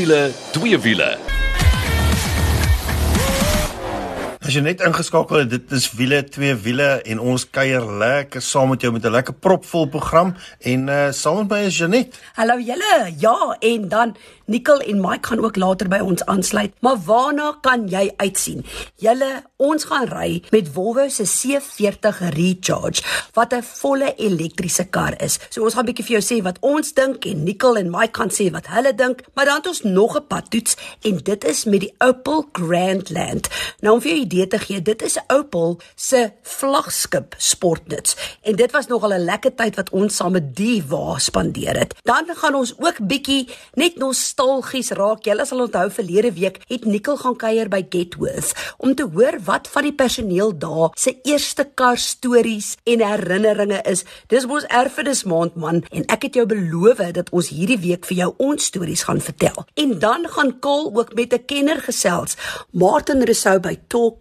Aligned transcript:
wiele, 0.00 0.32
twee 0.52 0.78
wiele. 0.78 1.29
As 4.50 4.56
jy 4.56 4.64
net 4.64 4.80
ingeskakel 4.82 5.44
het, 5.44 5.50
dit 5.52 5.74
is 5.76 5.84
wiele, 5.94 6.18
twee 6.26 6.56
wiele 6.58 6.88
en 7.12 7.20
ons 7.22 7.44
kuier 7.54 7.84
lekker 8.00 8.42
saam 8.42 8.72
met 8.72 8.82
jou 8.82 8.90
met 8.90 9.04
'n 9.06 9.14
lekker 9.14 9.36
propvol 9.38 9.86
program 9.86 10.34
en 10.58 10.88
uh 10.88 11.12
saam 11.12 11.36
met 11.38 11.50
my 11.50 11.60
is 11.66 11.78
Janet. 11.78 12.18
Hallo 12.34 12.58
julle. 12.58 13.14
Ja, 13.18 13.56
en 13.60 13.88
dan 13.88 14.16
Nicole 14.50 14.84
en 14.84 15.00
Mike 15.00 15.28
gaan 15.28 15.44
ook 15.44 15.56
later 15.56 15.88
by 15.88 16.00
ons 16.02 16.24
aansluit. 16.24 16.72
Maar 16.80 16.96
waarna 17.06 17.52
kan 17.62 17.86
jy 17.88 18.10
uitsien? 18.16 18.64
Julle, 18.98 19.44
ons 19.56 19.84
gaan 19.84 20.08
ry 20.10 20.42
met 20.50 20.68
Volvo 20.74 21.08
se 21.08 21.22
C40 21.22 22.18
Recharge 22.34 23.02
wat 23.32 23.54
'n 23.54 23.62
volle 23.62 24.14
elektriese 24.16 24.84
kar 24.84 25.14
is. 25.22 25.38
So 25.50 25.62
ons 25.62 25.74
gaan 25.74 25.84
'n 25.84 25.86
bietjie 25.86 26.04
vir 26.04 26.18
jou 26.18 26.24
sê 26.30 26.42
wat 26.42 26.58
ons 26.60 26.92
dink 26.92 27.24
en 27.24 27.44
Nicole 27.44 27.78
en 27.78 27.90
Mike 27.90 28.18
gaan 28.18 28.30
sê 28.30 28.50
wat 28.50 28.66
hulle 28.66 28.94
dink, 28.94 29.22
maar 29.34 29.44
dan 29.44 29.56
het 29.56 29.66
ons 29.66 29.82
nog 29.82 30.16
'n 30.16 30.26
pad 30.26 30.50
toets 30.50 30.76
en 31.02 31.16
dit 31.16 31.44
is 31.44 31.64
met 31.64 31.80
die 31.80 31.94
Opel 31.98 32.48
Grandland. 32.52 33.48
Nou 33.80 33.94
om 33.94 34.00
vir 34.00 34.10
jou 34.10 34.26
idee 34.40 34.58
te 34.58 34.58
gee, 34.58 34.82
dit 34.82 35.02
is 35.02 35.18
Opel 35.28 35.78
se 35.94 36.30
vlaggenskap 36.42 37.34
sportnuts 37.38 38.16
en 38.42 38.56
dit 38.56 38.72
was 38.72 38.86
nogal 38.86 39.12
'n 39.14 39.24
lekker 39.24 39.54
tyd 39.54 39.76
wat 39.76 39.90
ons 39.90 40.16
saam 40.16 40.32
met 40.32 40.56
die 40.56 40.82
wa 40.88 41.18
spandeer 41.18 41.76
het. 41.78 41.94
Dan 42.02 42.24
gaan 42.34 42.54
ons 42.54 42.74
ook 42.78 42.98
bietjie 43.06 43.48
net 43.74 43.96
nostalgies 43.96 44.90
raak. 44.90 45.24
Julle 45.24 45.46
sal 45.46 45.60
onthou 45.60 45.90
verlede 45.90 46.32
week 46.32 46.60
het 46.68 46.84
Nicole 46.84 47.18
gaan 47.18 47.36
kuier 47.36 47.68
by 47.68 47.86
Getworth 47.88 48.74
om 48.78 48.94
te 48.94 49.08
hoor 49.12 49.38
wat 49.44 49.68
van 49.68 49.82
die 49.82 49.92
personeel 49.92 50.58
daar 50.58 50.90
se 50.94 51.18
eerste 51.22 51.64
kar 51.74 51.96
stories 51.96 52.76
en 52.84 53.00
herinneringe 53.00 53.82
is. 53.82 54.04
Dis 54.26 54.44
ons 54.44 54.64
erfenis 54.64 55.24
maand 55.24 55.54
man 55.54 55.84
en 55.90 56.04
ek 56.06 56.22
het 56.22 56.34
jou 56.34 56.46
beloof 56.46 56.98
dat 57.12 57.30
ons 57.30 57.48
hierdie 57.48 57.78
week 57.78 58.04
vir 58.04 58.16
jou 58.16 58.34
ons 58.36 58.64
stories 58.64 59.02
gaan 59.02 59.20
vertel. 59.20 59.64
En 59.74 59.98
dan 59.98 60.28
gaan 60.28 60.58
Kol 60.60 60.92
ook 60.96 61.14
met 61.14 61.32
'n 61.32 61.44
kenner 61.46 61.80
gesels, 61.80 62.36
Martin 62.70 63.22
Rousseau 63.22 63.60
by 63.60 63.78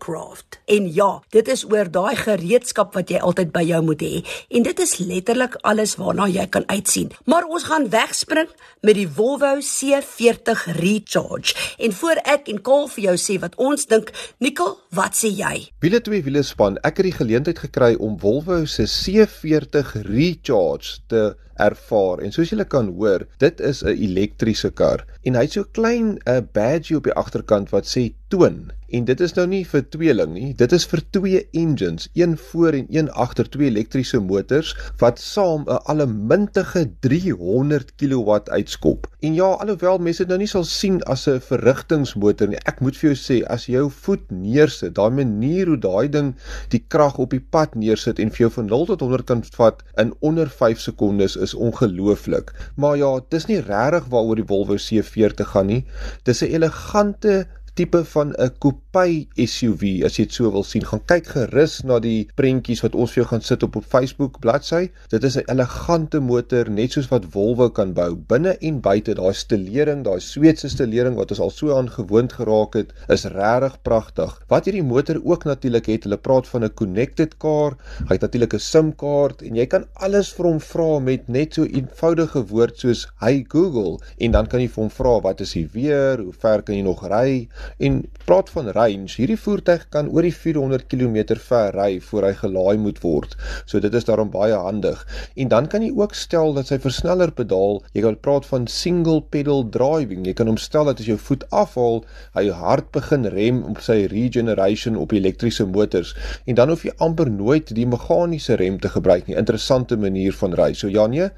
Talkcraft. 0.09 0.59
En 0.65 0.93
ja, 0.93 1.21
dit 1.29 1.47
is 1.47 1.63
oor 1.65 1.89
daai 1.91 2.15
gereedskap 2.15 2.93
wat 2.97 3.09
jy 3.09 3.21
altyd 3.25 3.51
by 3.53 3.63
jou 3.65 3.79
moet 3.85 4.01
hê. 4.01 4.21
En 4.53 4.65
dit 4.65 4.81
is 4.81 4.97
letterlik 5.01 5.57
alles 5.61 5.95
waarna 5.99 6.27
jy 6.29 6.45
kan 6.49 6.65
uitsien. 6.69 7.11
Maar 7.25 7.47
ons 7.49 7.65
gaan 7.69 7.89
wegspring 7.89 8.49
met 8.85 8.97
die 8.97 9.07
Volvo 9.07 9.57
C40 9.65 10.65
Recharge. 10.79 11.55
En 11.77 11.93
voor 11.93 12.21
ek 12.25 12.49
en 12.53 12.61
Kol 12.61 12.87
vir 12.93 13.09
jou 13.09 13.17
sê 13.17 13.39
wat 13.41 13.57
ons 13.57 13.85
dink, 13.89 14.13
Nicole, 14.39 14.77
wat 14.95 15.17
sê 15.17 15.31
jy? 15.33 15.69
Wiele 15.81 16.01
twee 16.05 16.23
wiele 16.25 16.43
span. 16.45 16.79
Ek 16.85 17.01
het 17.01 17.09
die 17.09 17.17
geleentheid 17.17 17.61
gekry 17.65 17.95
om 17.97 18.17
Volvo 18.21 18.63
se 18.65 18.87
C40 18.89 19.95
Recharge 20.09 20.99
te 21.09 21.31
ervaar. 21.59 22.21
En 22.23 22.31
soos 22.31 22.53
julle 22.53 22.65
kan 22.69 22.87
hoor, 22.95 23.25
dit 23.41 23.61
is 23.61 23.83
'n 23.83 23.97
elektriese 23.97 24.71
kar 24.71 25.05
en 25.23 25.35
hy't 25.35 25.51
so 25.51 25.63
klein 25.63 26.17
'n 26.25 26.47
badge 26.53 26.95
op 26.95 27.03
die 27.03 27.13
agterkant 27.13 27.69
wat 27.69 27.85
sê 27.85 28.13
toon. 28.29 28.69
En 28.89 29.05
dit 29.05 29.19
is 29.21 29.35
nou 29.37 29.45
nie 29.49 29.61
vir 29.69 29.83
tweeling 29.93 30.31
nie, 30.33 30.47
dit 30.57 30.71
is 30.73 30.85
vir 30.89 31.01
twee 31.13 31.41
engines, 31.57 32.07
een 32.17 32.33
voor 32.49 32.73
en 32.73 32.87
een 32.89 33.09
agter, 33.23 33.45
twee 33.53 33.69
elektriese 33.69 34.17
motors 34.25 34.71
wat 35.01 35.21
saam 35.21 35.67
'n 35.67 35.77
allemintige 35.93 36.87
300 37.05 37.93
kW 38.01 38.39
uitskop. 38.49 39.07
En 39.21 39.33
ja, 39.33 39.45
alhoewel 39.61 39.97
mense 39.97 40.23
dit 40.23 40.27
nou 40.27 40.39
nie 40.39 40.47
sal 40.47 40.63
sien 40.63 41.01
as 41.03 41.27
'n 41.27 41.39
verrigtingsmotor 41.39 42.47
nie, 42.47 42.57
ek 42.65 42.81
moet 42.81 42.97
vir 42.97 43.13
jou 43.13 43.17
sê 43.17 43.45
as 43.45 43.67
jy 43.67 43.73
jou 43.73 43.89
voet 43.89 44.31
neersit, 44.31 44.95
daai 44.95 45.11
manier 45.11 45.67
hoe 45.67 45.77
daai 45.77 46.09
ding 46.09 46.35
die 46.69 46.83
krag 46.87 47.17
op 47.17 47.29
die 47.29 47.45
pad 47.55 47.75
neersit 47.75 48.19
en 48.19 48.31
vir 48.31 48.47
jou 48.47 48.51
van 48.57 48.65
0 48.65 48.85
tot 48.85 49.01
100 49.01 49.25
kan 49.25 49.43
vat 49.57 49.83
in 49.97 50.13
onder 50.19 50.49
5 50.49 50.79
sekondes 50.79 51.35
is 51.35 51.53
ongelooflik. 51.53 52.53
Maar 52.75 52.97
ja, 52.97 53.19
dis 53.29 53.45
nie 53.45 53.61
regtig 53.61 54.09
waaroor 54.09 54.35
die 54.35 54.49
Volvo 54.49 54.75
C40 54.75 55.53
gaan 55.53 55.67
nie. 55.67 55.85
Dis 56.23 56.41
'n 56.41 56.51
elegante 56.57 57.47
tipe 57.73 58.03
van 58.05 58.33
'n 58.37 58.51
coupe 58.59 58.87
SUV 59.35 60.03
as 60.05 60.17
jy 60.17 60.25
dit 60.25 60.33
so 60.33 60.51
wil 60.51 60.63
sien. 60.63 60.83
Gaan 60.85 61.01
kyk 61.09 61.27
gerus 61.33 61.79
na 61.83 61.99
die 61.99 62.27
prentjies 62.35 62.81
wat 62.85 62.95
ons 62.95 63.11
vir 63.13 63.23
jou 63.23 63.27
gaan 63.31 63.41
sit 63.45 63.63
op 63.63 63.75
op 63.79 63.85
Facebook 63.85 64.39
bladsy. 64.43 64.89
Dit 65.09 65.23
is 65.23 65.37
'n 65.37 65.47
elegante 65.51 66.19
motor 66.19 66.69
net 66.69 66.91
soos 66.91 67.09
wat 67.09 67.25
Volvo 67.33 67.69
kan 67.69 67.93
bou. 67.93 68.15
Binne 68.15 68.57
en 68.61 68.79
buite, 68.81 69.13
daai 69.13 69.33
stelering, 69.33 70.03
daai 70.03 70.19
Sweedse 70.19 70.69
stelering 70.69 71.15
wat 71.15 71.31
ons 71.31 71.39
al 71.39 71.49
so 71.49 71.77
aan 71.77 71.89
gewoond 71.89 72.33
geraak 72.33 72.73
het, 72.73 72.93
is 73.07 73.25
regtig 73.25 73.81
pragtig. 73.81 74.41
Wat 74.47 74.65
hierdie 74.65 74.83
motor 74.83 75.21
ook 75.23 75.45
natuurlik 75.45 75.85
het, 75.85 76.03
hulle 76.03 76.17
praat 76.17 76.47
van 76.47 76.63
'n 76.63 76.73
connected 76.73 77.37
car. 77.37 77.77
Hy 78.07 78.13
het 78.13 78.21
natuurlik 78.21 78.53
'n 78.53 78.59
SIM-kaart 78.59 79.41
en 79.41 79.55
jy 79.55 79.65
kan 79.65 79.85
alles 79.93 80.33
vir 80.33 80.45
hom 80.45 80.59
vra 80.59 80.99
met 80.99 81.27
net 81.27 81.53
so 81.53 81.63
eenvoudige 81.63 82.45
woord 82.47 82.79
soos 82.79 83.07
"Hey 83.19 83.45
Google" 83.47 83.99
en 84.17 84.31
dan 84.31 84.47
kan 84.47 84.61
jy 84.61 84.67
vir 84.67 84.83
hom 84.83 84.89
vra 84.89 85.19
wat 85.21 85.41
is 85.41 85.53
die 85.53 85.69
weer, 85.73 86.17
hoe 86.17 86.33
ver 86.33 86.61
kan 86.61 86.75
jy 86.75 86.81
nog 86.81 87.07
ry? 87.07 87.47
En 87.77 88.01
praat 88.25 88.49
van 88.49 88.69
range, 88.75 89.15
hierdie 89.17 89.39
voertuig 89.39 89.85
kan 89.89 90.09
oor 90.09 90.21
die 90.21 90.33
400 90.35 90.87
km 90.87 91.37
ver 91.39 91.75
ry 91.75 91.99
voor 91.99 92.23
hy 92.23 92.33
gelaai 92.33 92.77
moet 92.77 93.01
word. 93.03 93.35
So 93.65 93.79
dit 93.79 93.93
is 93.93 94.05
daarom 94.05 94.31
baie 94.33 94.53
handig. 94.53 95.05
En 95.35 95.47
dan 95.47 95.67
kan 95.67 95.81
jy 95.85 95.91
ook 95.95 96.13
stel 96.13 96.53
dat 96.53 96.67
sy 96.67 96.79
versneller 96.79 97.31
pedaal, 97.31 97.83
jy 97.93 98.01
kan 98.01 98.19
praat 98.19 98.45
van 98.45 98.67
single 98.67 99.21
pedal 99.21 99.65
driving. 99.69 100.25
Jy 100.27 100.33
kan 100.33 100.47
hom 100.47 100.57
stel 100.57 100.89
dat 100.89 100.99
as 100.99 101.09
jou 101.09 101.17
voet 101.17 101.45
afhaal, 101.55 102.03
hy 102.35 102.49
hard 102.49 102.91
begin 102.95 103.25
rem 103.33 103.63
op 103.69 103.81
sy 103.83 104.05
regeneration 104.11 104.97
op 104.99 105.13
elektriese 105.15 105.65
motors 105.65 106.15
en 106.45 106.57
dan 106.57 106.71
hoef 106.71 106.85
jy 106.85 106.93
amper 107.03 107.29
nooit 107.31 107.71
die 107.75 107.85
meganiese 107.89 108.57
rem 108.59 108.79
te 108.81 108.91
gebruik 108.91 109.27
nie. 109.27 109.37
Interessante 109.39 109.97
manier 109.99 110.35
van 110.35 110.55
ry. 110.57 110.71
So 110.77 110.89
ja 110.91 111.05
nee, 111.07 111.29